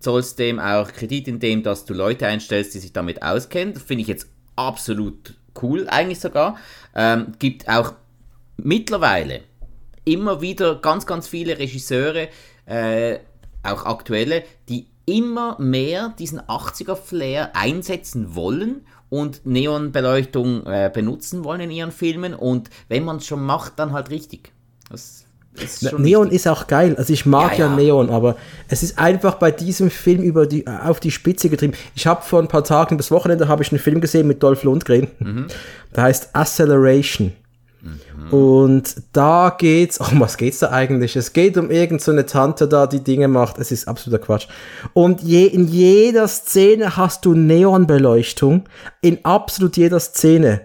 [0.00, 3.74] zollst dem auch Kredit, indem dass du Leute einstellst, die sich damit auskennen.
[3.74, 6.56] Das finde ich jetzt absolut cool eigentlich sogar.
[6.94, 7.92] Ähm, gibt auch
[8.56, 9.42] mittlerweile
[10.06, 12.28] immer wieder ganz, ganz viele Regisseure,
[12.64, 13.18] äh,
[13.62, 21.70] auch aktuelle, die immer mehr diesen 80er-Flair einsetzen wollen und Neonbeleuchtung äh, benutzen wollen in
[21.70, 22.34] ihren Filmen.
[22.34, 24.52] Und wenn man es schon macht, dann halt richtig.
[24.90, 26.36] Das ist Neon wichtig.
[26.36, 26.96] ist auch geil.
[26.96, 28.36] Also ich mag ja, ja, ja, Neon, aber
[28.68, 31.74] es ist einfach bei diesem Film über die, auf die Spitze getrieben.
[31.94, 34.64] Ich habe vor ein paar Tagen, das Wochenende, habe ich einen Film gesehen mit Dolph
[34.64, 35.08] Lundgren.
[35.18, 35.46] Mhm.
[35.94, 37.32] Der heißt Acceleration.
[38.30, 41.16] Und da geht's, um was geht's da eigentlich?
[41.16, 43.58] Es geht um irgendeine so Tante da, die Dinge macht.
[43.58, 44.48] Es ist absoluter Quatsch.
[44.92, 48.64] Und je, in jeder Szene hast du Neonbeleuchtung.
[49.00, 50.62] In absolut jeder Szene.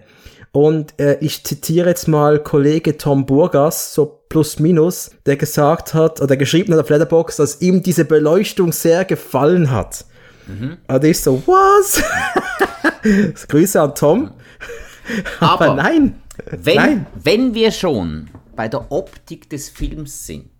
[0.52, 6.20] Und äh, ich zitiere jetzt mal Kollege Tom Burgas, so plus minus, der gesagt hat,
[6.20, 10.04] oder geschrieben hat auf Letterbox, dass ihm diese Beleuchtung sehr gefallen hat.
[10.46, 10.76] Mhm.
[10.88, 12.02] Und ich so, was?
[13.48, 14.30] Grüße an Tom.
[15.40, 16.22] Aber, Aber nein.
[16.46, 17.06] Wenn, Nein.
[17.14, 20.50] wenn wir schon bei der Optik des Films sind,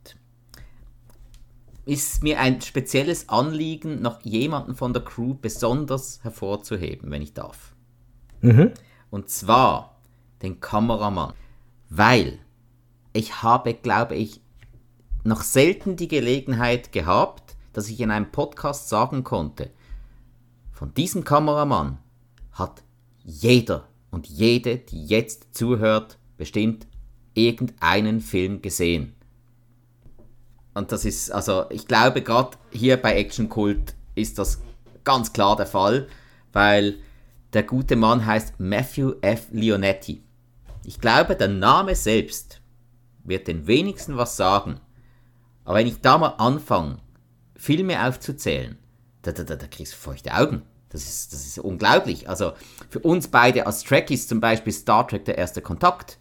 [1.84, 7.74] ist mir ein spezielles Anliegen, noch jemanden von der Crew besonders hervorzuheben, wenn ich darf.
[8.40, 8.72] Mhm.
[9.10, 10.00] Und zwar
[10.42, 11.34] den Kameramann.
[11.88, 12.38] Weil
[13.12, 14.40] ich habe, glaube ich,
[15.24, 19.70] noch selten die Gelegenheit gehabt, dass ich in einem Podcast sagen konnte,
[20.72, 21.98] von diesem Kameramann
[22.52, 22.82] hat
[23.24, 26.86] jeder und jede, die jetzt zuhört, bestimmt
[27.34, 29.16] irgendeinen Film gesehen.
[30.74, 34.60] Und das ist, also ich glaube, gerade hier bei Action Cult ist das
[35.02, 36.08] ganz klar der Fall,
[36.52, 36.98] weil
[37.52, 39.48] der gute Mann heißt Matthew F.
[39.50, 40.22] Leonetti.
[40.84, 42.60] Ich glaube, der Name selbst
[43.24, 44.80] wird den wenigsten was sagen.
[45.64, 46.98] Aber wenn ich da mal anfange,
[47.56, 48.78] Filme aufzuzählen,
[49.22, 50.62] da, da, da, da kriegst du feuchte Augen.
[50.92, 52.28] Das ist, das ist unglaublich.
[52.28, 52.52] Also
[52.90, 56.18] für uns beide als Trekkies zum Beispiel Star Trek der erste Kontakt,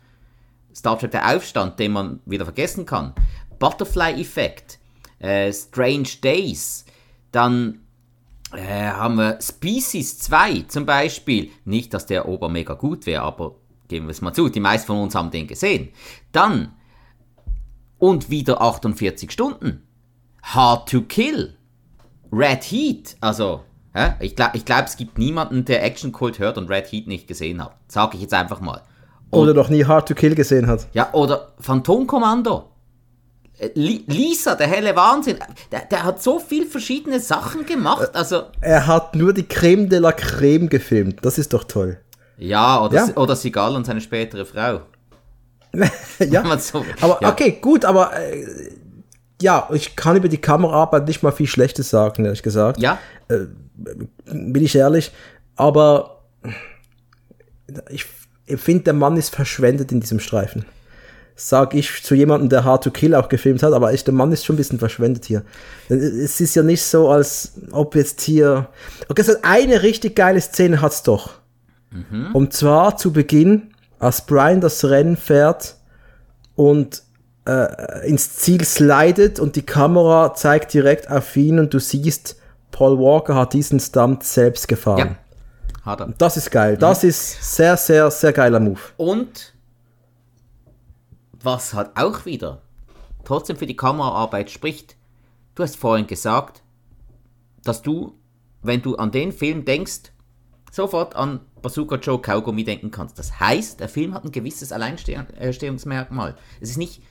[0.74, 3.13] Star Trek der Aufstand, den man wieder vergessen kann,
[3.59, 4.80] Butterfly-Effekt,
[5.19, 6.86] äh, Strange Days,
[7.34, 7.82] dann
[8.53, 11.51] äh, haben wir Species 2 zum Beispiel.
[11.65, 13.55] Nicht, dass der Ober mega gut wäre, aber
[13.89, 15.89] geben wir es mal zu, die meisten von uns haben den gesehen.
[16.32, 16.74] Dann
[17.99, 19.86] und wieder 48 Stunden.
[20.41, 21.57] Hard to Kill.
[22.32, 23.63] Red Heat, also
[23.95, 24.15] ja?
[24.19, 27.63] Ich glaube, glaub, es gibt niemanden, der Action Cult hört und Red Heat nicht gesehen
[27.63, 27.75] hat.
[27.87, 28.81] Sag ich jetzt einfach mal.
[29.29, 30.87] Und, oder noch nie Hard to Kill gesehen hat.
[30.93, 32.69] Ja, oder Phantomkommando.
[33.57, 35.37] Äh, Lisa, der helle Wahnsinn,
[35.71, 38.09] der, der, hat so viel verschiedene Sachen gemacht.
[38.13, 41.19] Äh, also er hat nur die Creme de la Creme gefilmt.
[41.21, 41.99] Das ist doch toll.
[42.37, 43.17] Ja, oder, ja.
[43.17, 44.81] oder Sigal und seine spätere Frau.
[46.19, 47.29] ja, so, aber ja.
[47.29, 48.45] okay, gut, aber äh,
[49.41, 52.79] ja, ich kann über die Kameraarbeit nicht mal viel Schlechtes sagen, ehrlich gesagt.
[52.79, 52.99] Ja.
[53.27, 53.47] Äh,
[54.25, 55.11] bin ich ehrlich.
[55.55, 56.23] Aber
[57.89, 58.05] ich,
[58.45, 60.65] ich finde, der Mann ist verschwendet in diesem Streifen.
[61.35, 64.31] Sag ich zu jemandem, der Hard to Kill auch gefilmt hat, aber ich, der Mann
[64.31, 65.43] ist schon ein bisschen verschwendet hier.
[65.89, 68.67] Es ist ja nicht so, als ob jetzt hier.
[69.07, 71.31] Okay, so eine richtig geile Szene hat's doch.
[71.89, 72.29] Mhm.
[72.33, 75.77] Und zwar zu Beginn, als Brian das Rennen fährt
[76.55, 77.03] und
[77.45, 82.37] äh, ins Ziel slidet und die Kamera zeigt direkt auf ihn und du siehst,
[82.71, 85.17] Paul Walker hat diesen Stunt selbst gefahren.
[85.79, 86.13] Ja, hat er.
[86.17, 86.77] Das ist geil.
[86.77, 87.09] Das mhm.
[87.09, 88.79] ist sehr, sehr, sehr geiler Move.
[88.97, 89.53] Und
[91.43, 92.61] was hat auch wieder
[93.23, 94.95] trotzdem für die Kameraarbeit spricht,
[95.55, 96.63] du hast vorhin gesagt,
[97.63, 98.17] dass du,
[98.61, 100.11] wenn du an den Film denkst,
[100.71, 103.19] sofort an Bazooka Joe Kaugummi denken kannst.
[103.19, 106.35] Das heißt, der Film hat ein gewisses Alleinstehungsmerkmal.
[106.59, 107.01] Es ist nicht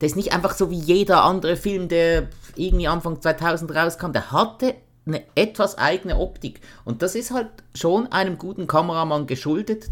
[0.00, 4.12] der ist nicht einfach so wie jeder andere Film, der irgendwie Anfang 2000 rauskam.
[4.12, 4.74] Der hatte
[5.06, 6.60] eine etwas eigene Optik.
[6.84, 9.86] Und das ist halt schon einem guten Kameramann geschuldet,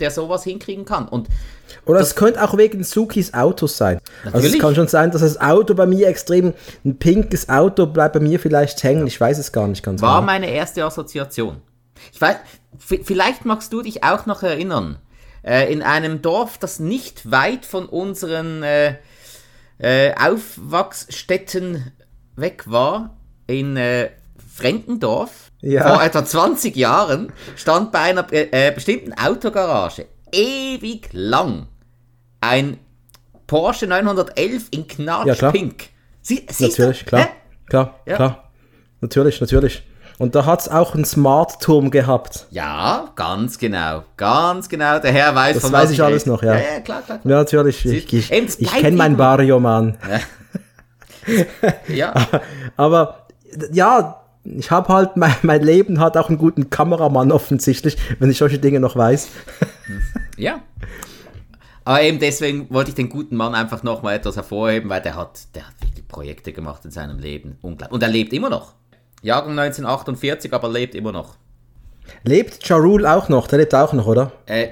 [0.00, 1.08] der sowas hinkriegen kann.
[1.08, 1.28] Und
[1.84, 3.98] Oder es könnte auch wegen Sukis Autos sein.
[4.24, 4.44] Natürlich.
[4.44, 8.14] Also es kann schon sein, dass das Auto bei mir extrem, ein pinkes Auto bleibt
[8.14, 9.06] bei mir vielleicht hängen.
[9.06, 10.26] Ich weiß es gar nicht ganz War genau.
[10.26, 11.60] meine erste Assoziation.
[12.12, 12.36] Ich weiß,
[12.78, 14.98] vielleicht magst du dich auch noch erinnern
[15.42, 18.96] äh, in einem Dorf, das nicht weit von unseren äh,
[19.78, 21.92] äh, Aufwachsstätten
[22.36, 23.16] weg war,
[23.46, 24.10] in äh,
[24.54, 25.86] Frentendorf, ja.
[25.86, 31.66] vor etwa 20 Jahren, stand bei einer äh, bestimmten Autogarage ewig lang
[32.40, 32.78] ein
[33.46, 35.82] Porsche 911 in Knatschpink.
[35.82, 35.88] Ja,
[36.22, 37.28] Sie, natürlich, klar,
[37.68, 38.16] klar, ja.
[38.16, 38.50] klar.
[39.00, 39.84] Natürlich, natürlich.
[40.18, 42.46] Und da hat es auch einen Smart-Turm gehabt.
[42.50, 44.04] Ja, ganz genau.
[44.16, 44.98] Ganz genau.
[44.98, 46.30] Der Herr weiß, Das von weiß was ich alles rede.
[46.30, 46.54] noch, ja.
[46.54, 47.18] Ja, ja, klar, klar.
[47.18, 47.20] klar.
[47.24, 47.84] Ja, natürlich.
[47.84, 49.98] Ich, ich, ich bleibt kenne meinen Barrio-Mann.
[51.88, 52.14] Ja.
[52.76, 53.26] Aber
[53.72, 58.38] ja, ich habe halt, mein, mein Leben hat auch einen guten Kameramann offensichtlich, wenn ich
[58.38, 59.28] solche Dinge noch weiß.
[60.36, 60.60] Ja.
[61.84, 65.54] Aber eben deswegen wollte ich den guten Mann einfach nochmal etwas hervorheben, weil der hat,
[65.54, 67.56] der hat wirklich Projekte gemacht in seinem Leben.
[67.62, 67.94] Unglaublich.
[67.94, 68.74] Und er lebt immer noch.
[69.22, 71.36] Jahrgang 1948, aber lebt immer noch.
[72.22, 73.48] Lebt Ja Rule auch noch?
[73.48, 74.32] Der lebt auch noch, oder?
[74.46, 74.68] Äh,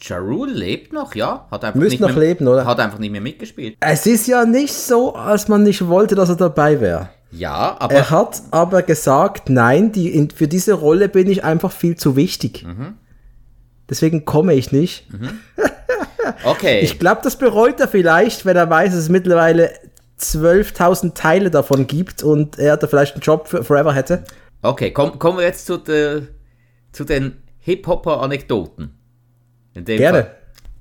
[0.00, 1.46] Ja Rule lebt noch, ja.
[1.50, 2.64] Hat einfach Müsste nicht noch mehr, leben, oder?
[2.66, 3.76] Hat einfach nicht mehr mitgespielt.
[3.80, 7.08] Es ist ja nicht so, als man nicht wollte, dass er dabei wäre.
[7.30, 11.72] Ja, aber Er hat aber gesagt, nein, die, in, für diese Rolle bin ich einfach
[11.72, 12.64] viel zu wichtig.
[12.64, 12.94] Mhm.
[13.88, 15.06] Deswegen komme ich nicht.
[16.44, 16.80] okay.
[16.80, 19.70] Ich glaube, das bereut er vielleicht, wenn er weiß, dass es mittlerweile
[20.20, 24.24] 12.000 Teile davon gibt und er da vielleicht einen Job für forever hätte.
[24.62, 26.22] Okay, komm, kommen wir jetzt zu, de,
[26.92, 28.94] zu den Hip-Hopper-Anekdoten.
[29.74, 30.22] Gerne.
[30.22, 30.36] Fall.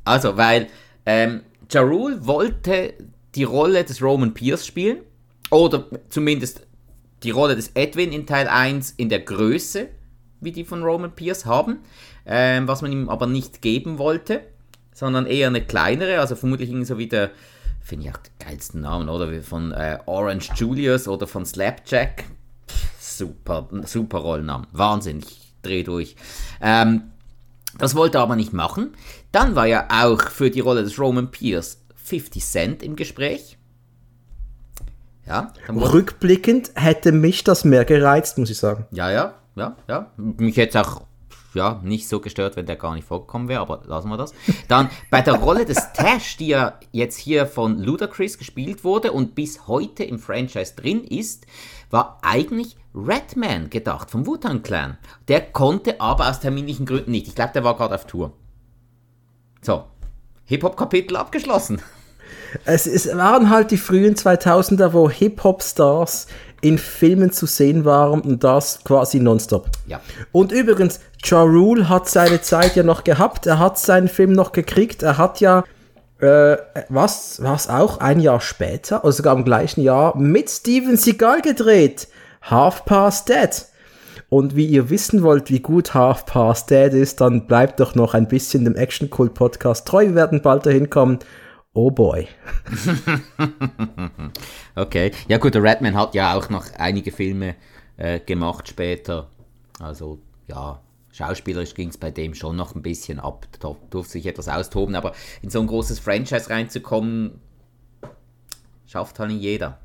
[0.06, 0.68] Also, weil
[1.06, 2.94] ähm, Ja wollte
[3.36, 5.00] die Rolle des Roman Pierce spielen,
[5.52, 6.66] oder zumindest
[7.24, 9.88] die Rolle des Edwin in Teil 1 in der Größe,
[10.42, 11.80] wie die von Roman Pierce haben,
[12.26, 14.42] ähm, was man ihm aber nicht geben wollte,
[14.94, 17.32] sondern eher eine kleinere, also vermutlich irgendwie so wie der,
[17.86, 22.26] finde ich auch den geilsten Namen, oder wie von äh, Orange Julius oder von Slapjack.
[23.00, 24.68] Super, super Rollennamen.
[24.72, 26.16] Wahnsinn, ich drehe durch.
[26.60, 27.12] Ähm,
[27.78, 28.94] das wollte er aber nicht machen.
[29.32, 33.58] Dann war ja auch für die Rolle des Roman Pierce 50 Cent im Gespräch.
[35.28, 38.86] Ja, Rückblickend hätte mich das mehr gereizt, muss ich sagen.
[38.92, 40.12] ja, ja, ja, ja.
[40.18, 41.02] Mich hätte es auch
[41.56, 44.34] ja, nicht so gestört, wenn der gar nicht vorgekommen wäre, aber lassen wir das.
[44.68, 49.36] Dann bei der Rolle des Tash, die ja jetzt hier von Ludacris gespielt wurde und
[49.36, 51.45] bis heute im Franchise drin ist,
[51.89, 54.97] war eigentlich Redman gedacht vom Wu-Tang Clan.
[55.28, 57.28] Der konnte aber aus terminlichen Gründen nicht.
[57.28, 58.34] Ich glaube, der war gerade auf Tour.
[59.62, 59.86] So,
[60.45, 61.82] Hip-Hop-Kapitel abgeschlossen.
[62.64, 66.28] Es, es waren halt die frühen 2000er, wo Hip-Hop-Stars
[66.66, 69.70] in Filmen zu sehen waren und das quasi nonstop.
[69.86, 70.01] Ja.
[70.32, 74.51] Und übrigens, Ja Rule hat seine Zeit ja noch gehabt, er hat seinen Film noch
[74.51, 75.63] gekriegt, er hat ja,
[76.20, 76.57] äh,
[76.89, 82.07] was, was auch ein Jahr später, oder sogar im gleichen Jahr, mit Steven Seagal gedreht.
[82.41, 83.66] Half Past Dead.
[84.30, 88.16] Und wie ihr wissen wollt, wie gut Half Past Dead ist, dann bleibt doch noch
[88.16, 90.07] ein bisschen dem Action Cult Podcast treu.
[90.07, 91.20] Wir werden bald dahin kommen.
[91.76, 92.28] Oh boy.
[94.78, 95.11] Okay.
[95.30, 97.55] Ja gut, der Redman hat ja auch noch einige Filme
[97.95, 99.30] äh, gemacht später.
[99.80, 103.47] Also ja, schauspielerisch ging es bei dem schon noch ein bisschen ab.
[103.59, 107.39] Da durfte sich etwas austoben, aber in so ein großes Franchise reinzukommen,
[108.86, 109.80] schafft halt nicht jeder.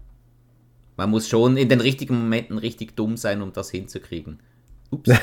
[0.97, 4.41] Man muss schon in den richtigen Momenten richtig dumm sein, um das hinzukriegen.
[4.91, 5.11] Ups.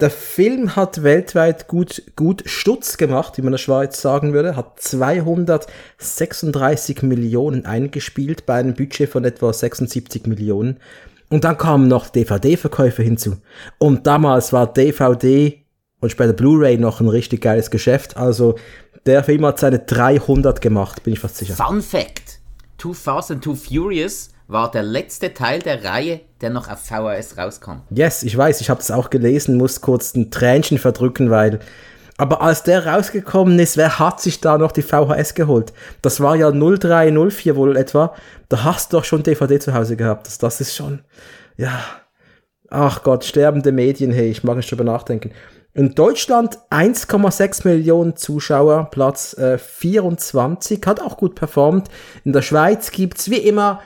[0.00, 4.54] Der Film hat weltweit gut, gut Stutz gemacht, wie man in der Schweiz sagen würde,
[4.54, 10.76] hat 236 Millionen eingespielt bei einem Budget von etwa 76 Millionen.
[11.30, 13.38] Und dann kamen noch DVD-Verkäufe hinzu.
[13.78, 15.62] Und damals war DVD
[16.00, 18.18] und später Blu-ray noch ein richtig geiles Geschäft.
[18.18, 18.56] Also
[19.06, 21.54] der Film hat seine 300 gemacht, bin ich fast sicher.
[21.54, 22.40] Fun Fact:
[22.76, 27.36] Too Fast and Too Furious war der letzte Teil der Reihe, der noch auf VHS
[27.36, 27.82] rauskam.
[27.90, 31.60] Yes, ich weiß, ich habe das auch gelesen, muss kurz ein Tränchen verdrücken, weil.
[32.18, 35.74] Aber als der rausgekommen ist, wer hat sich da noch die VHS geholt?
[36.00, 38.14] Das war ja 0304 wohl etwa.
[38.48, 40.26] Da hast du doch schon DVD zu Hause gehabt.
[40.26, 41.00] Das, das ist schon.
[41.56, 41.78] Ja.
[42.70, 45.30] Ach Gott, sterbende Medien, hey, ich mag nicht drüber nachdenken.
[45.74, 51.88] In Deutschland 1,6 Millionen Zuschauer, Platz äh, 24, hat auch gut performt.
[52.24, 53.82] In der Schweiz gibt's wie immer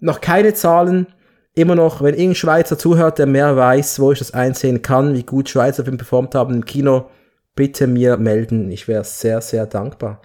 [0.00, 1.06] noch keine Zahlen.
[1.54, 5.24] Immer noch, wenn irgendein Schweizer zuhört, der mehr weiß, wo ich das einsehen kann, wie
[5.24, 7.10] gut Schweizer Filme performt haben im Kino,
[7.56, 8.70] bitte mir melden.
[8.70, 10.20] Ich wäre sehr, sehr dankbar.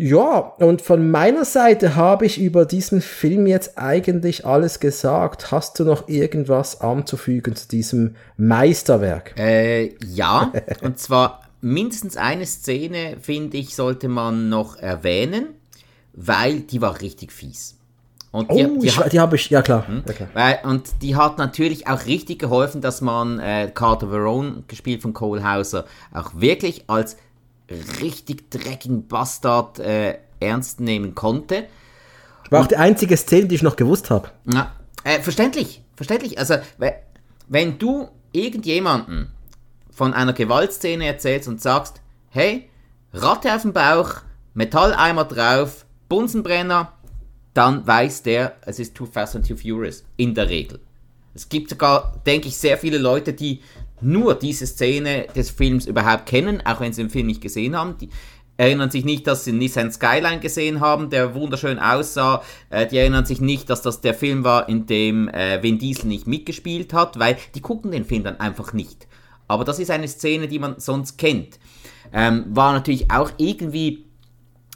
[0.00, 5.50] Ja, und von meiner Seite habe ich über diesen Film jetzt eigentlich alles gesagt.
[5.50, 9.34] Hast du noch irgendwas anzufügen zu diesem Meisterwerk?
[9.36, 15.48] Äh, ja, und zwar mindestens eine Szene, finde ich, sollte man noch erwähnen,
[16.12, 17.77] weil die war richtig fies.
[18.38, 19.84] Und die, oh, die, hat, die habe ich, ja klar.
[20.06, 20.28] Klar.
[20.34, 25.12] weil, und die hat natürlich auch richtig geholfen, dass man äh, Carter Verone, gespielt von
[25.12, 27.16] Cole Hauser, auch wirklich als
[28.00, 31.66] richtig dreckigen Bastard äh, ernst nehmen konnte.
[32.50, 34.30] War auch die einzige Szene, die ich noch gewusst habe.
[35.04, 36.38] Äh, verständlich, verständlich.
[36.38, 36.94] Also, we-
[37.48, 39.32] wenn du irgendjemanden
[39.90, 42.68] von einer Gewaltszene erzählst und sagst, hey,
[43.12, 44.16] Ratte auf dem Bauch,
[44.54, 46.92] Metalleimer drauf, Bunsenbrenner,
[47.58, 50.04] dann weiß der, es ist Too Fast and Too Furious.
[50.16, 50.78] In der Regel.
[51.34, 53.62] Es gibt sogar, denke ich, sehr viele Leute, die
[54.00, 57.98] nur diese Szene des Films überhaupt kennen, auch wenn sie den Film nicht gesehen haben.
[57.98, 58.10] Die
[58.56, 62.44] erinnern sich nicht, dass sie Nissan Skyline gesehen haben, der wunderschön aussah.
[62.70, 66.06] Äh, die erinnern sich nicht, dass das der Film war, in dem äh, Vin Diesel
[66.06, 69.08] nicht mitgespielt hat, weil die gucken den Film dann einfach nicht.
[69.48, 71.58] Aber das ist eine Szene, die man sonst kennt.
[72.12, 74.04] Ähm, war natürlich auch irgendwie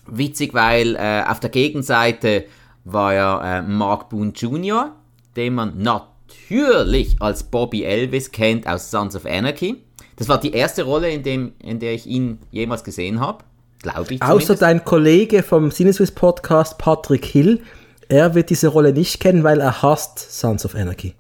[0.08, 2.46] witzig, weil äh, auf der Gegenseite
[2.84, 4.92] war ja äh, Mark Boone Jr.,
[5.36, 9.82] den man natürlich als Bobby Elvis kennt aus Sons of Anarchy.
[10.16, 13.44] Das war die erste Rolle, in, dem, in der ich ihn jemals gesehen habe.
[13.80, 14.22] Glaube ich.
[14.22, 17.62] Außer dein Kollege vom Sinneswiss Podcast, Patrick Hill,
[18.08, 21.14] er wird diese Rolle nicht kennen, weil er hasst Sons of Anarchy.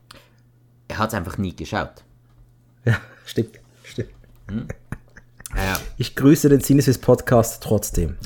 [0.88, 2.04] Er hat es einfach nie geschaut.
[2.84, 3.58] Ja, stimmt.
[3.84, 4.10] stimmt.
[4.48, 4.68] Hm.
[5.54, 5.78] Ja.
[5.98, 8.16] Ich grüße den Sinneswiss Podcast trotzdem.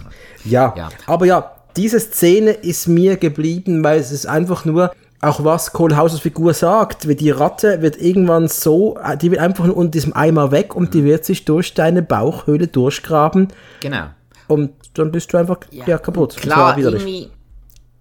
[0.45, 5.45] Ja, ja, aber ja, diese Szene ist mir geblieben, weil es ist einfach nur, auch
[5.45, 9.93] was Kohlhausers Figur sagt, wie die Ratte wird irgendwann so, die wird einfach nur unter
[9.93, 13.49] diesem Eimer weg und die wird sich durch deine Bauchhöhle durchgraben.
[13.81, 14.07] Genau.
[14.49, 16.37] Und dann bist du einfach ja, ja kaputt.
[16.37, 17.31] Klar, irgendwie,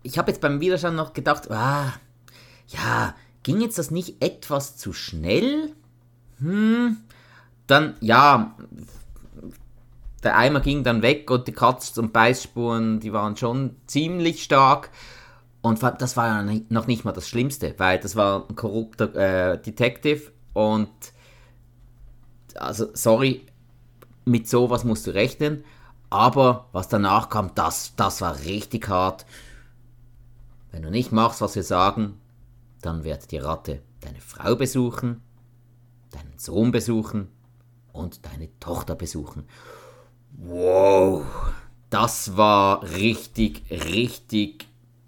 [0.04, 1.94] ich habe jetzt beim Widerstand noch gedacht, ah,
[2.68, 5.72] ja, ging jetzt das nicht etwas zu schnell?
[6.40, 6.98] Hm,
[7.68, 8.56] dann, ja,
[10.26, 14.90] der Eimer ging dann weg und die Katz- und Beißspuren, die waren schon ziemlich stark.
[15.62, 19.62] Und das war ja noch nicht mal das Schlimmste, weil das war ein korrupter äh,
[19.62, 20.90] Detective und
[22.56, 23.46] also sorry,
[24.26, 25.64] mit sowas musst du rechnen.
[26.10, 29.26] Aber was danach kam, das, das war richtig hart.
[30.72, 32.20] Wenn du nicht machst, was wir sagen,
[32.82, 35.22] dann wird die Ratte deine Frau besuchen,
[36.12, 37.28] deinen Sohn besuchen
[37.92, 39.46] und deine Tochter besuchen.
[40.38, 41.24] Wow,
[41.90, 44.68] das war richtig, richtig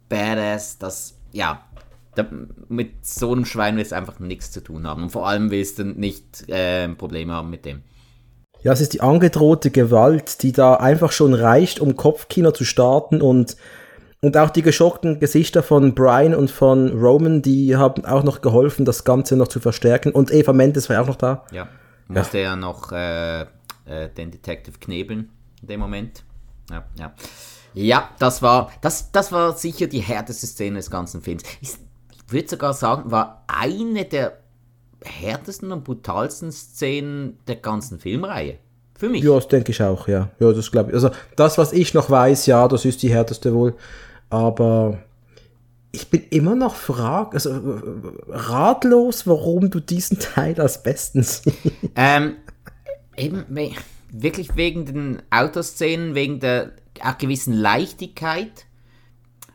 [0.09, 0.77] badass.
[0.77, 1.61] Das, ja,
[2.69, 5.03] mit so einem Schwein willst du einfach nichts zu tun haben.
[5.03, 7.83] Und vor allem willst du nicht äh, Probleme haben mit dem.
[8.63, 13.21] Ja, es ist die angedrohte Gewalt, die da einfach schon reicht, um Kopfkino zu starten
[13.21, 13.55] und,
[14.21, 18.83] und auch die geschockten Gesichter von Brian und von Roman, die haben auch noch geholfen,
[18.83, 20.11] das Ganze noch zu verstärken.
[20.11, 21.45] Und Eva Mendes war auch noch da.
[21.51, 21.67] Ja,
[22.07, 23.45] musste ja, ja noch äh,
[23.87, 25.29] äh, den Detective knebeln
[25.61, 26.23] in dem Moment.
[26.69, 27.13] Ja, ja.
[27.73, 31.43] Ja, das war, das, das war sicher die härteste Szene des ganzen Films.
[31.61, 31.75] Ich,
[32.29, 34.39] würde sogar sagen, war eine der
[35.03, 38.57] härtesten und brutalsten Szenen der ganzen Filmreihe.
[38.97, 39.23] Für mich.
[39.23, 40.29] Ja, das denke ich auch, ja.
[40.39, 40.95] Ja, das glaube ich.
[40.95, 43.75] Also, das, was ich noch weiß, ja, das ist die härteste wohl.
[44.29, 44.97] Aber
[45.91, 47.51] ich bin immer noch frag, also,
[48.27, 51.47] ratlos, warum du diesen Teil als besten siehst.
[51.95, 52.37] Ähm,
[53.17, 53.45] eben,
[54.09, 56.71] wirklich wegen den Autoszenen, wegen der
[57.03, 58.65] auch gewissen Leichtigkeit.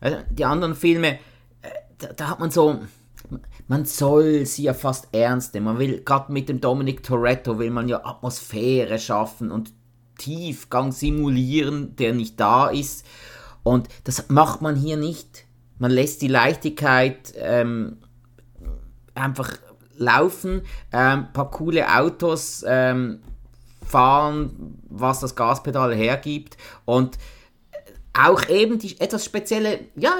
[0.01, 1.15] Also die anderen Filme,
[1.63, 2.81] äh, da, da, hat man so,
[3.69, 5.67] man soll sie ja fast ernst nehmen.
[5.67, 9.73] Man will, gerade mit dem Dominic Toretto will man ja Atmosphäre schaffen und
[10.19, 13.07] Tiefgang simulieren, der nicht da ist.
[13.63, 15.47] Und das macht man hier nicht.
[15.79, 17.99] Man lässt die Leichtigkeit ähm,
[19.15, 19.57] einfach
[19.97, 20.63] laufen.
[20.93, 23.21] Ähm, paar coole Autos, ähm,
[23.85, 26.57] fahren, was das Gaspedal hergibt.
[26.85, 27.19] Und
[28.13, 30.15] auch eben die etwas spezielle, ja,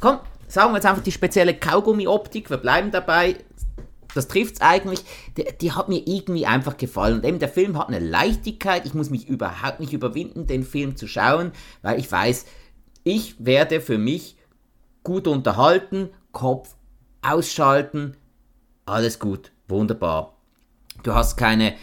[0.00, 3.36] komm, sagen wir jetzt einfach die spezielle Kaugummi-Optik, wir bleiben dabei.
[4.14, 5.04] Das trifft es eigentlich.
[5.36, 7.18] Die, die, hat mir irgendwie einfach gefallen.
[7.18, 8.84] Und eben der Film hat eine Leichtigkeit.
[8.84, 12.44] Ich muss mich überhaupt nicht überwinden, den Film zu schauen, weil ich weiß,
[13.04, 14.36] ich werde für mich
[15.04, 16.74] gut unterhalten, Kopf
[17.22, 18.16] ausschalten,
[18.86, 20.34] alles gut, wunderbar.
[21.02, 21.74] Du hast keine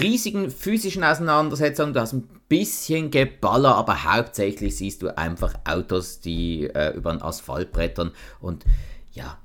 [0.00, 6.64] riesigen physischen Auseinandersetzungen, du hast ein bisschen Geballer, aber hauptsächlich siehst du einfach Autos, die
[6.66, 8.12] äh, über den Asphalt brettern.
[8.40, 8.64] Und
[9.12, 9.38] ja,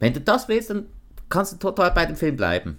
[0.00, 0.86] wenn du das willst, dann
[1.28, 2.78] kannst du total bei dem Film bleiben.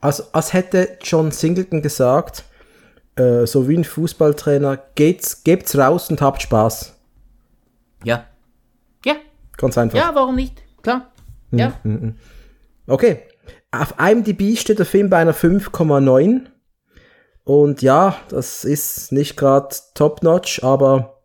[0.00, 2.44] Also, als hätte John Singleton gesagt,
[3.16, 6.96] äh, so wie ein Fußballtrainer, geht's, gebt's raus und habt Spaß.
[8.04, 8.26] Ja.
[9.04, 9.16] Ja.
[9.58, 9.98] Ganz einfach.
[9.98, 10.62] Ja, warum nicht?
[10.82, 11.10] Klar.
[11.50, 11.74] Ja.
[11.82, 12.18] Mm, mm.
[12.86, 13.22] Okay,
[13.72, 16.46] auf IMDb steht der Film bei einer 5,9.
[17.44, 21.20] Und ja, das ist nicht gerade top-notch, aber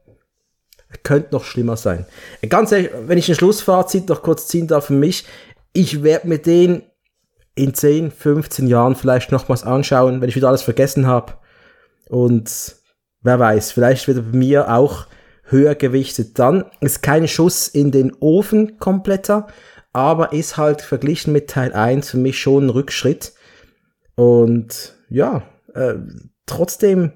[1.03, 2.05] könnte noch schlimmer sein.
[2.47, 5.25] Ganz ehrlich, wenn ich ein Schlussfazit noch kurz ziehen darf für mich,
[5.73, 6.83] ich werde mir den
[7.55, 11.33] in 10, 15 Jahren vielleicht nochmals anschauen, wenn ich wieder alles vergessen habe.
[12.09, 12.75] Und
[13.21, 15.07] wer weiß, vielleicht wird er bei mir auch
[15.43, 16.39] höher gewichtet.
[16.39, 19.47] Dann ist kein Schuss in den Ofen kompletter,
[19.95, 23.33] aber ist halt verglichen mit Teil 1 für mich schon ein Rückschritt.
[24.15, 25.43] Und ja,
[25.73, 25.95] äh,
[26.45, 27.13] trotzdem,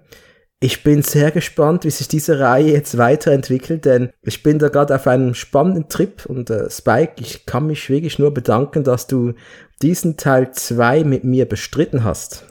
[0.61, 4.93] Ich bin sehr gespannt, wie sich diese Reihe jetzt weiterentwickelt, denn ich bin da gerade
[4.93, 9.35] auf einem spannenden Trip und äh, Spike, ich kann mich wirklich nur bedanken, dass du
[9.81, 12.45] diesen Teil 2 mit mir bestritten hast.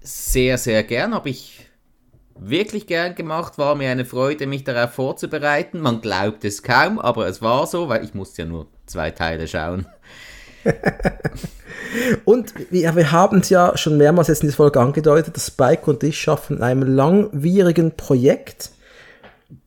[0.00, 1.59] Sehr, sehr gern, habe ich
[2.40, 5.80] wirklich gern gemacht, war mir eine Freude, mich darauf vorzubereiten.
[5.80, 9.46] Man glaubt es kaum, aber es war so, weil ich musste ja nur zwei Teile
[9.46, 9.86] schauen.
[12.24, 15.90] und ja, wir haben es ja schon mehrmals jetzt in dieser Folge angedeutet, dass Spike
[15.90, 18.70] und ich schaffen in einem langwierigen Projekt.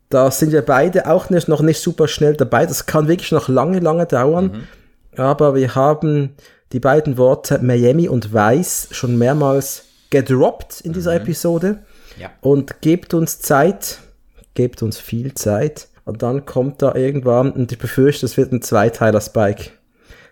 [0.10, 2.66] Da sind wir beide auch nicht, noch nicht super schnell dabei.
[2.66, 4.68] Das kann wirklich noch lange, lange dauern.
[5.14, 5.20] Mhm.
[5.20, 6.36] Aber wir haben
[6.72, 11.22] die beiden Worte Miami und Weiß schon mehrmals gedroppt in dieser mhm.
[11.22, 11.80] Episode.
[12.20, 12.32] Ja.
[12.42, 14.00] Und gebt uns Zeit,
[14.54, 15.88] gebt uns viel Zeit.
[16.06, 19.72] Und dann kommt da irgendwann, und ich befürchte, es wird ein Zweiteiler Spike.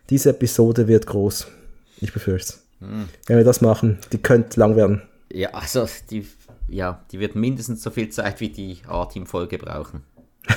[0.09, 1.47] Diese Episode wird groß.
[2.01, 2.63] Ich befürchte es.
[2.79, 3.07] Hm.
[3.27, 5.03] Wenn wir das machen, die könnte lang werden.
[5.31, 6.27] Ja, also die,
[6.67, 10.03] ja, die wird mindestens so viel Zeit wie die A-Team-Folge brauchen.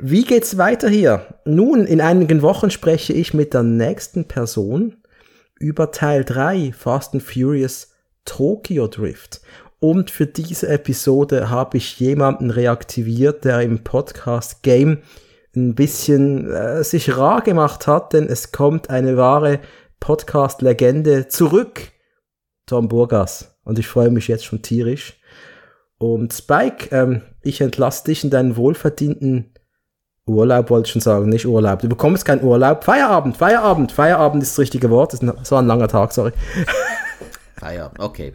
[0.00, 1.26] wie geht's weiter hier?
[1.44, 4.96] Nun, in einigen Wochen spreche ich mit der nächsten Person
[5.58, 7.93] über Teil 3 Fast and Furious
[8.24, 9.40] Tokyo Drift.
[9.80, 15.02] Und für diese Episode habe ich jemanden reaktiviert, der im Podcast Game
[15.54, 19.60] ein bisschen äh, sich rar gemacht hat, denn es kommt eine wahre
[20.00, 21.92] Podcast-Legende zurück,
[22.66, 23.58] Tom Burgas.
[23.64, 25.18] Und ich freue mich jetzt schon tierisch.
[25.98, 29.54] Und Spike, ähm, ich entlasse dich in deinen wohlverdienten
[30.26, 31.80] Urlaub, wollte ich schon sagen, nicht Urlaub.
[31.80, 32.84] Du bekommst keinen Urlaub.
[32.84, 35.12] Feierabend, Feierabend, Feierabend ist das richtige Wort.
[35.12, 36.32] Das war ein langer Tag, sorry.
[37.56, 38.32] Feierabend, okay.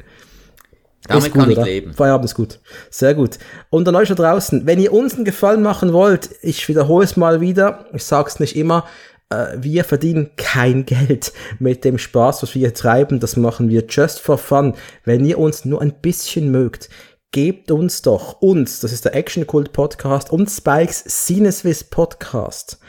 [1.08, 1.66] Damit ist gut, kann ich oder?
[1.66, 1.94] leben.
[1.94, 2.60] Feierabend ist gut.
[2.90, 3.40] Sehr gut.
[3.70, 7.18] Und an euch da draußen, wenn ihr uns einen Gefallen machen wollt, ich wiederhole es
[7.18, 8.86] mal wieder, ich sag's nicht immer,
[9.30, 13.20] äh, wir verdienen kein Geld mit dem Spaß, was wir hier treiben.
[13.20, 14.76] Das machen wir just for fun.
[15.06, 16.90] Wenn ihr uns nur ein bisschen mögt,
[17.32, 22.80] gebt uns doch uns, das ist der Action Cult Podcast und Spikes Cineswiss Podcast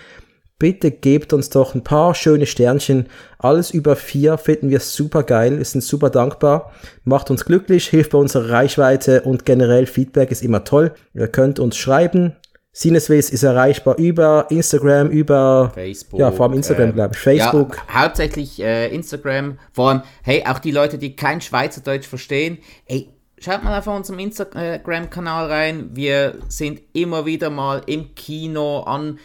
[0.61, 3.08] bitte gebt uns doch ein paar schöne Sternchen.
[3.38, 6.70] Alles über vier finden wir super geil, wir sind super dankbar,
[7.02, 10.94] macht uns glücklich, hilft bei unserer Reichweite und generell Feedback ist immer toll.
[11.14, 12.36] Ihr könnt uns schreiben.
[12.72, 16.20] Sinnesways ist erreichbar über Instagram, über Facebook.
[16.20, 17.20] Ja, vor allem Instagram, äh, glaube ich.
[17.20, 17.76] Facebook.
[17.76, 19.58] Ja, hauptsächlich äh, Instagram.
[19.72, 23.08] Vor allem, hey, auch die Leute, die kein Schweizerdeutsch verstehen, ey,
[23.40, 25.90] schaut mal auf unserem Instagram-Kanal rein.
[25.94, 29.18] Wir sind immer wieder mal im Kino an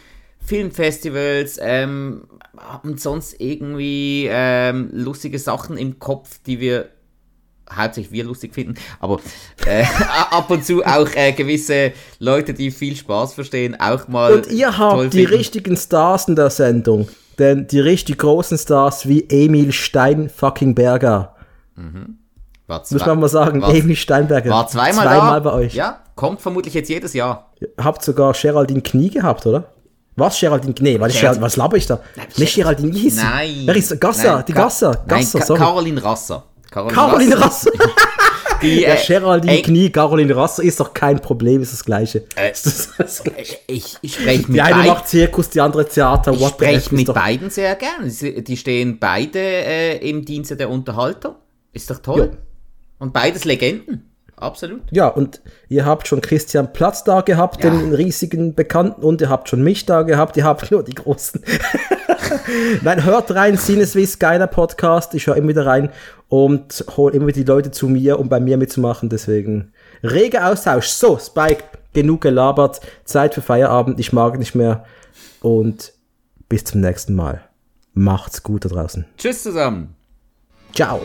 [0.46, 6.88] Filmfestivals, ähm, haben sonst irgendwie ähm, lustige Sachen im Kopf, die wir
[7.74, 9.18] hauptsächlich wir lustig finden, aber
[9.66, 9.84] äh,
[10.30, 14.34] ab und zu auch äh, gewisse Leute, die viel Spaß verstehen, auch mal.
[14.34, 15.34] Und ihr habt die finden.
[15.34, 17.08] richtigen Stars in der Sendung.
[17.38, 21.34] Denn die richtig großen Stars wie Emil Stein fucking Berger.
[21.74, 22.18] Mhm.
[22.66, 24.50] War zwei, Muss man mal sagen, war, Emil Steinberger.
[24.50, 25.74] War zweimal, zweimal bei euch.
[25.74, 27.52] Ja, kommt vermutlich jetzt jedes Jahr.
[27.60, 29.68] Ihr habt sogar Geraldine Knie gehabt, oder?
[30.16, 30.74] Was, Geraldine?
[30.80, 32.00] Nee, was, Geraldine, was laber ich da?
[32.16, 33.22] Nein, nicht Geraldine Gysi.
[33.22, 33.62] Nein.
[33.66, 34.36] Wer ist Gasser?
[34.36, 35.04] Nein, die Gasser.
[35.06, 36.44] Gasser, nein, Caroline Rasser.
[36.70, 37.70] Caroline, Rasser.
[38.62, 42.24] die, ja, äh, Geraldine Knie, Caroline Rasser ist doch kein Problem, ist das Gleiche.
[42.34, 43.58] Äh, ist das, das Gleiche?
[43.66, 46.32] Ich, ich spreche mit Die eine macht Zirkus, die andere Theater.
[46.32, 48.10] Ich spreche mit beiden sehr gern.
[48.10, 51.34] Die stehen beide äh, im Dienste der Unterhaltung.
[51.72, 52.30] Ist doch toll.
[52.32, 52.38] Jo.
[52.98, 54.82] Und beides Legenden absolut.
[54.90, 57.70] Ja, und ihr habt schon Christian Platz da gehabt, ja.
[57.70, 61.42] den riesigen Bekannten, und ihr habt schon mich da gehabt, ihr habt nur die Großen.
[62.82, 65.90] Nein, hört rein, Sinneswiss, geiler Podcast, ich höre immer wieder rein
[66.28, 69.72] und hole immer die Leute zu mir, um bei mir mitzumachen, deswegen
[70.02, 70.88] rege Austausch.
[70.88, 74.84] So, Spike, genug gelabert, Zeit für Feierabend, ich mag nicht mehr
[75.40, 75.92] und
[76.48, 77.42] bis zum nächsten Mal.
[77.94, 79.06] Macht's gut da draußen.
[79.16, 79.94] Tschüss zusammen.
[80.74, 81.00] Ciao.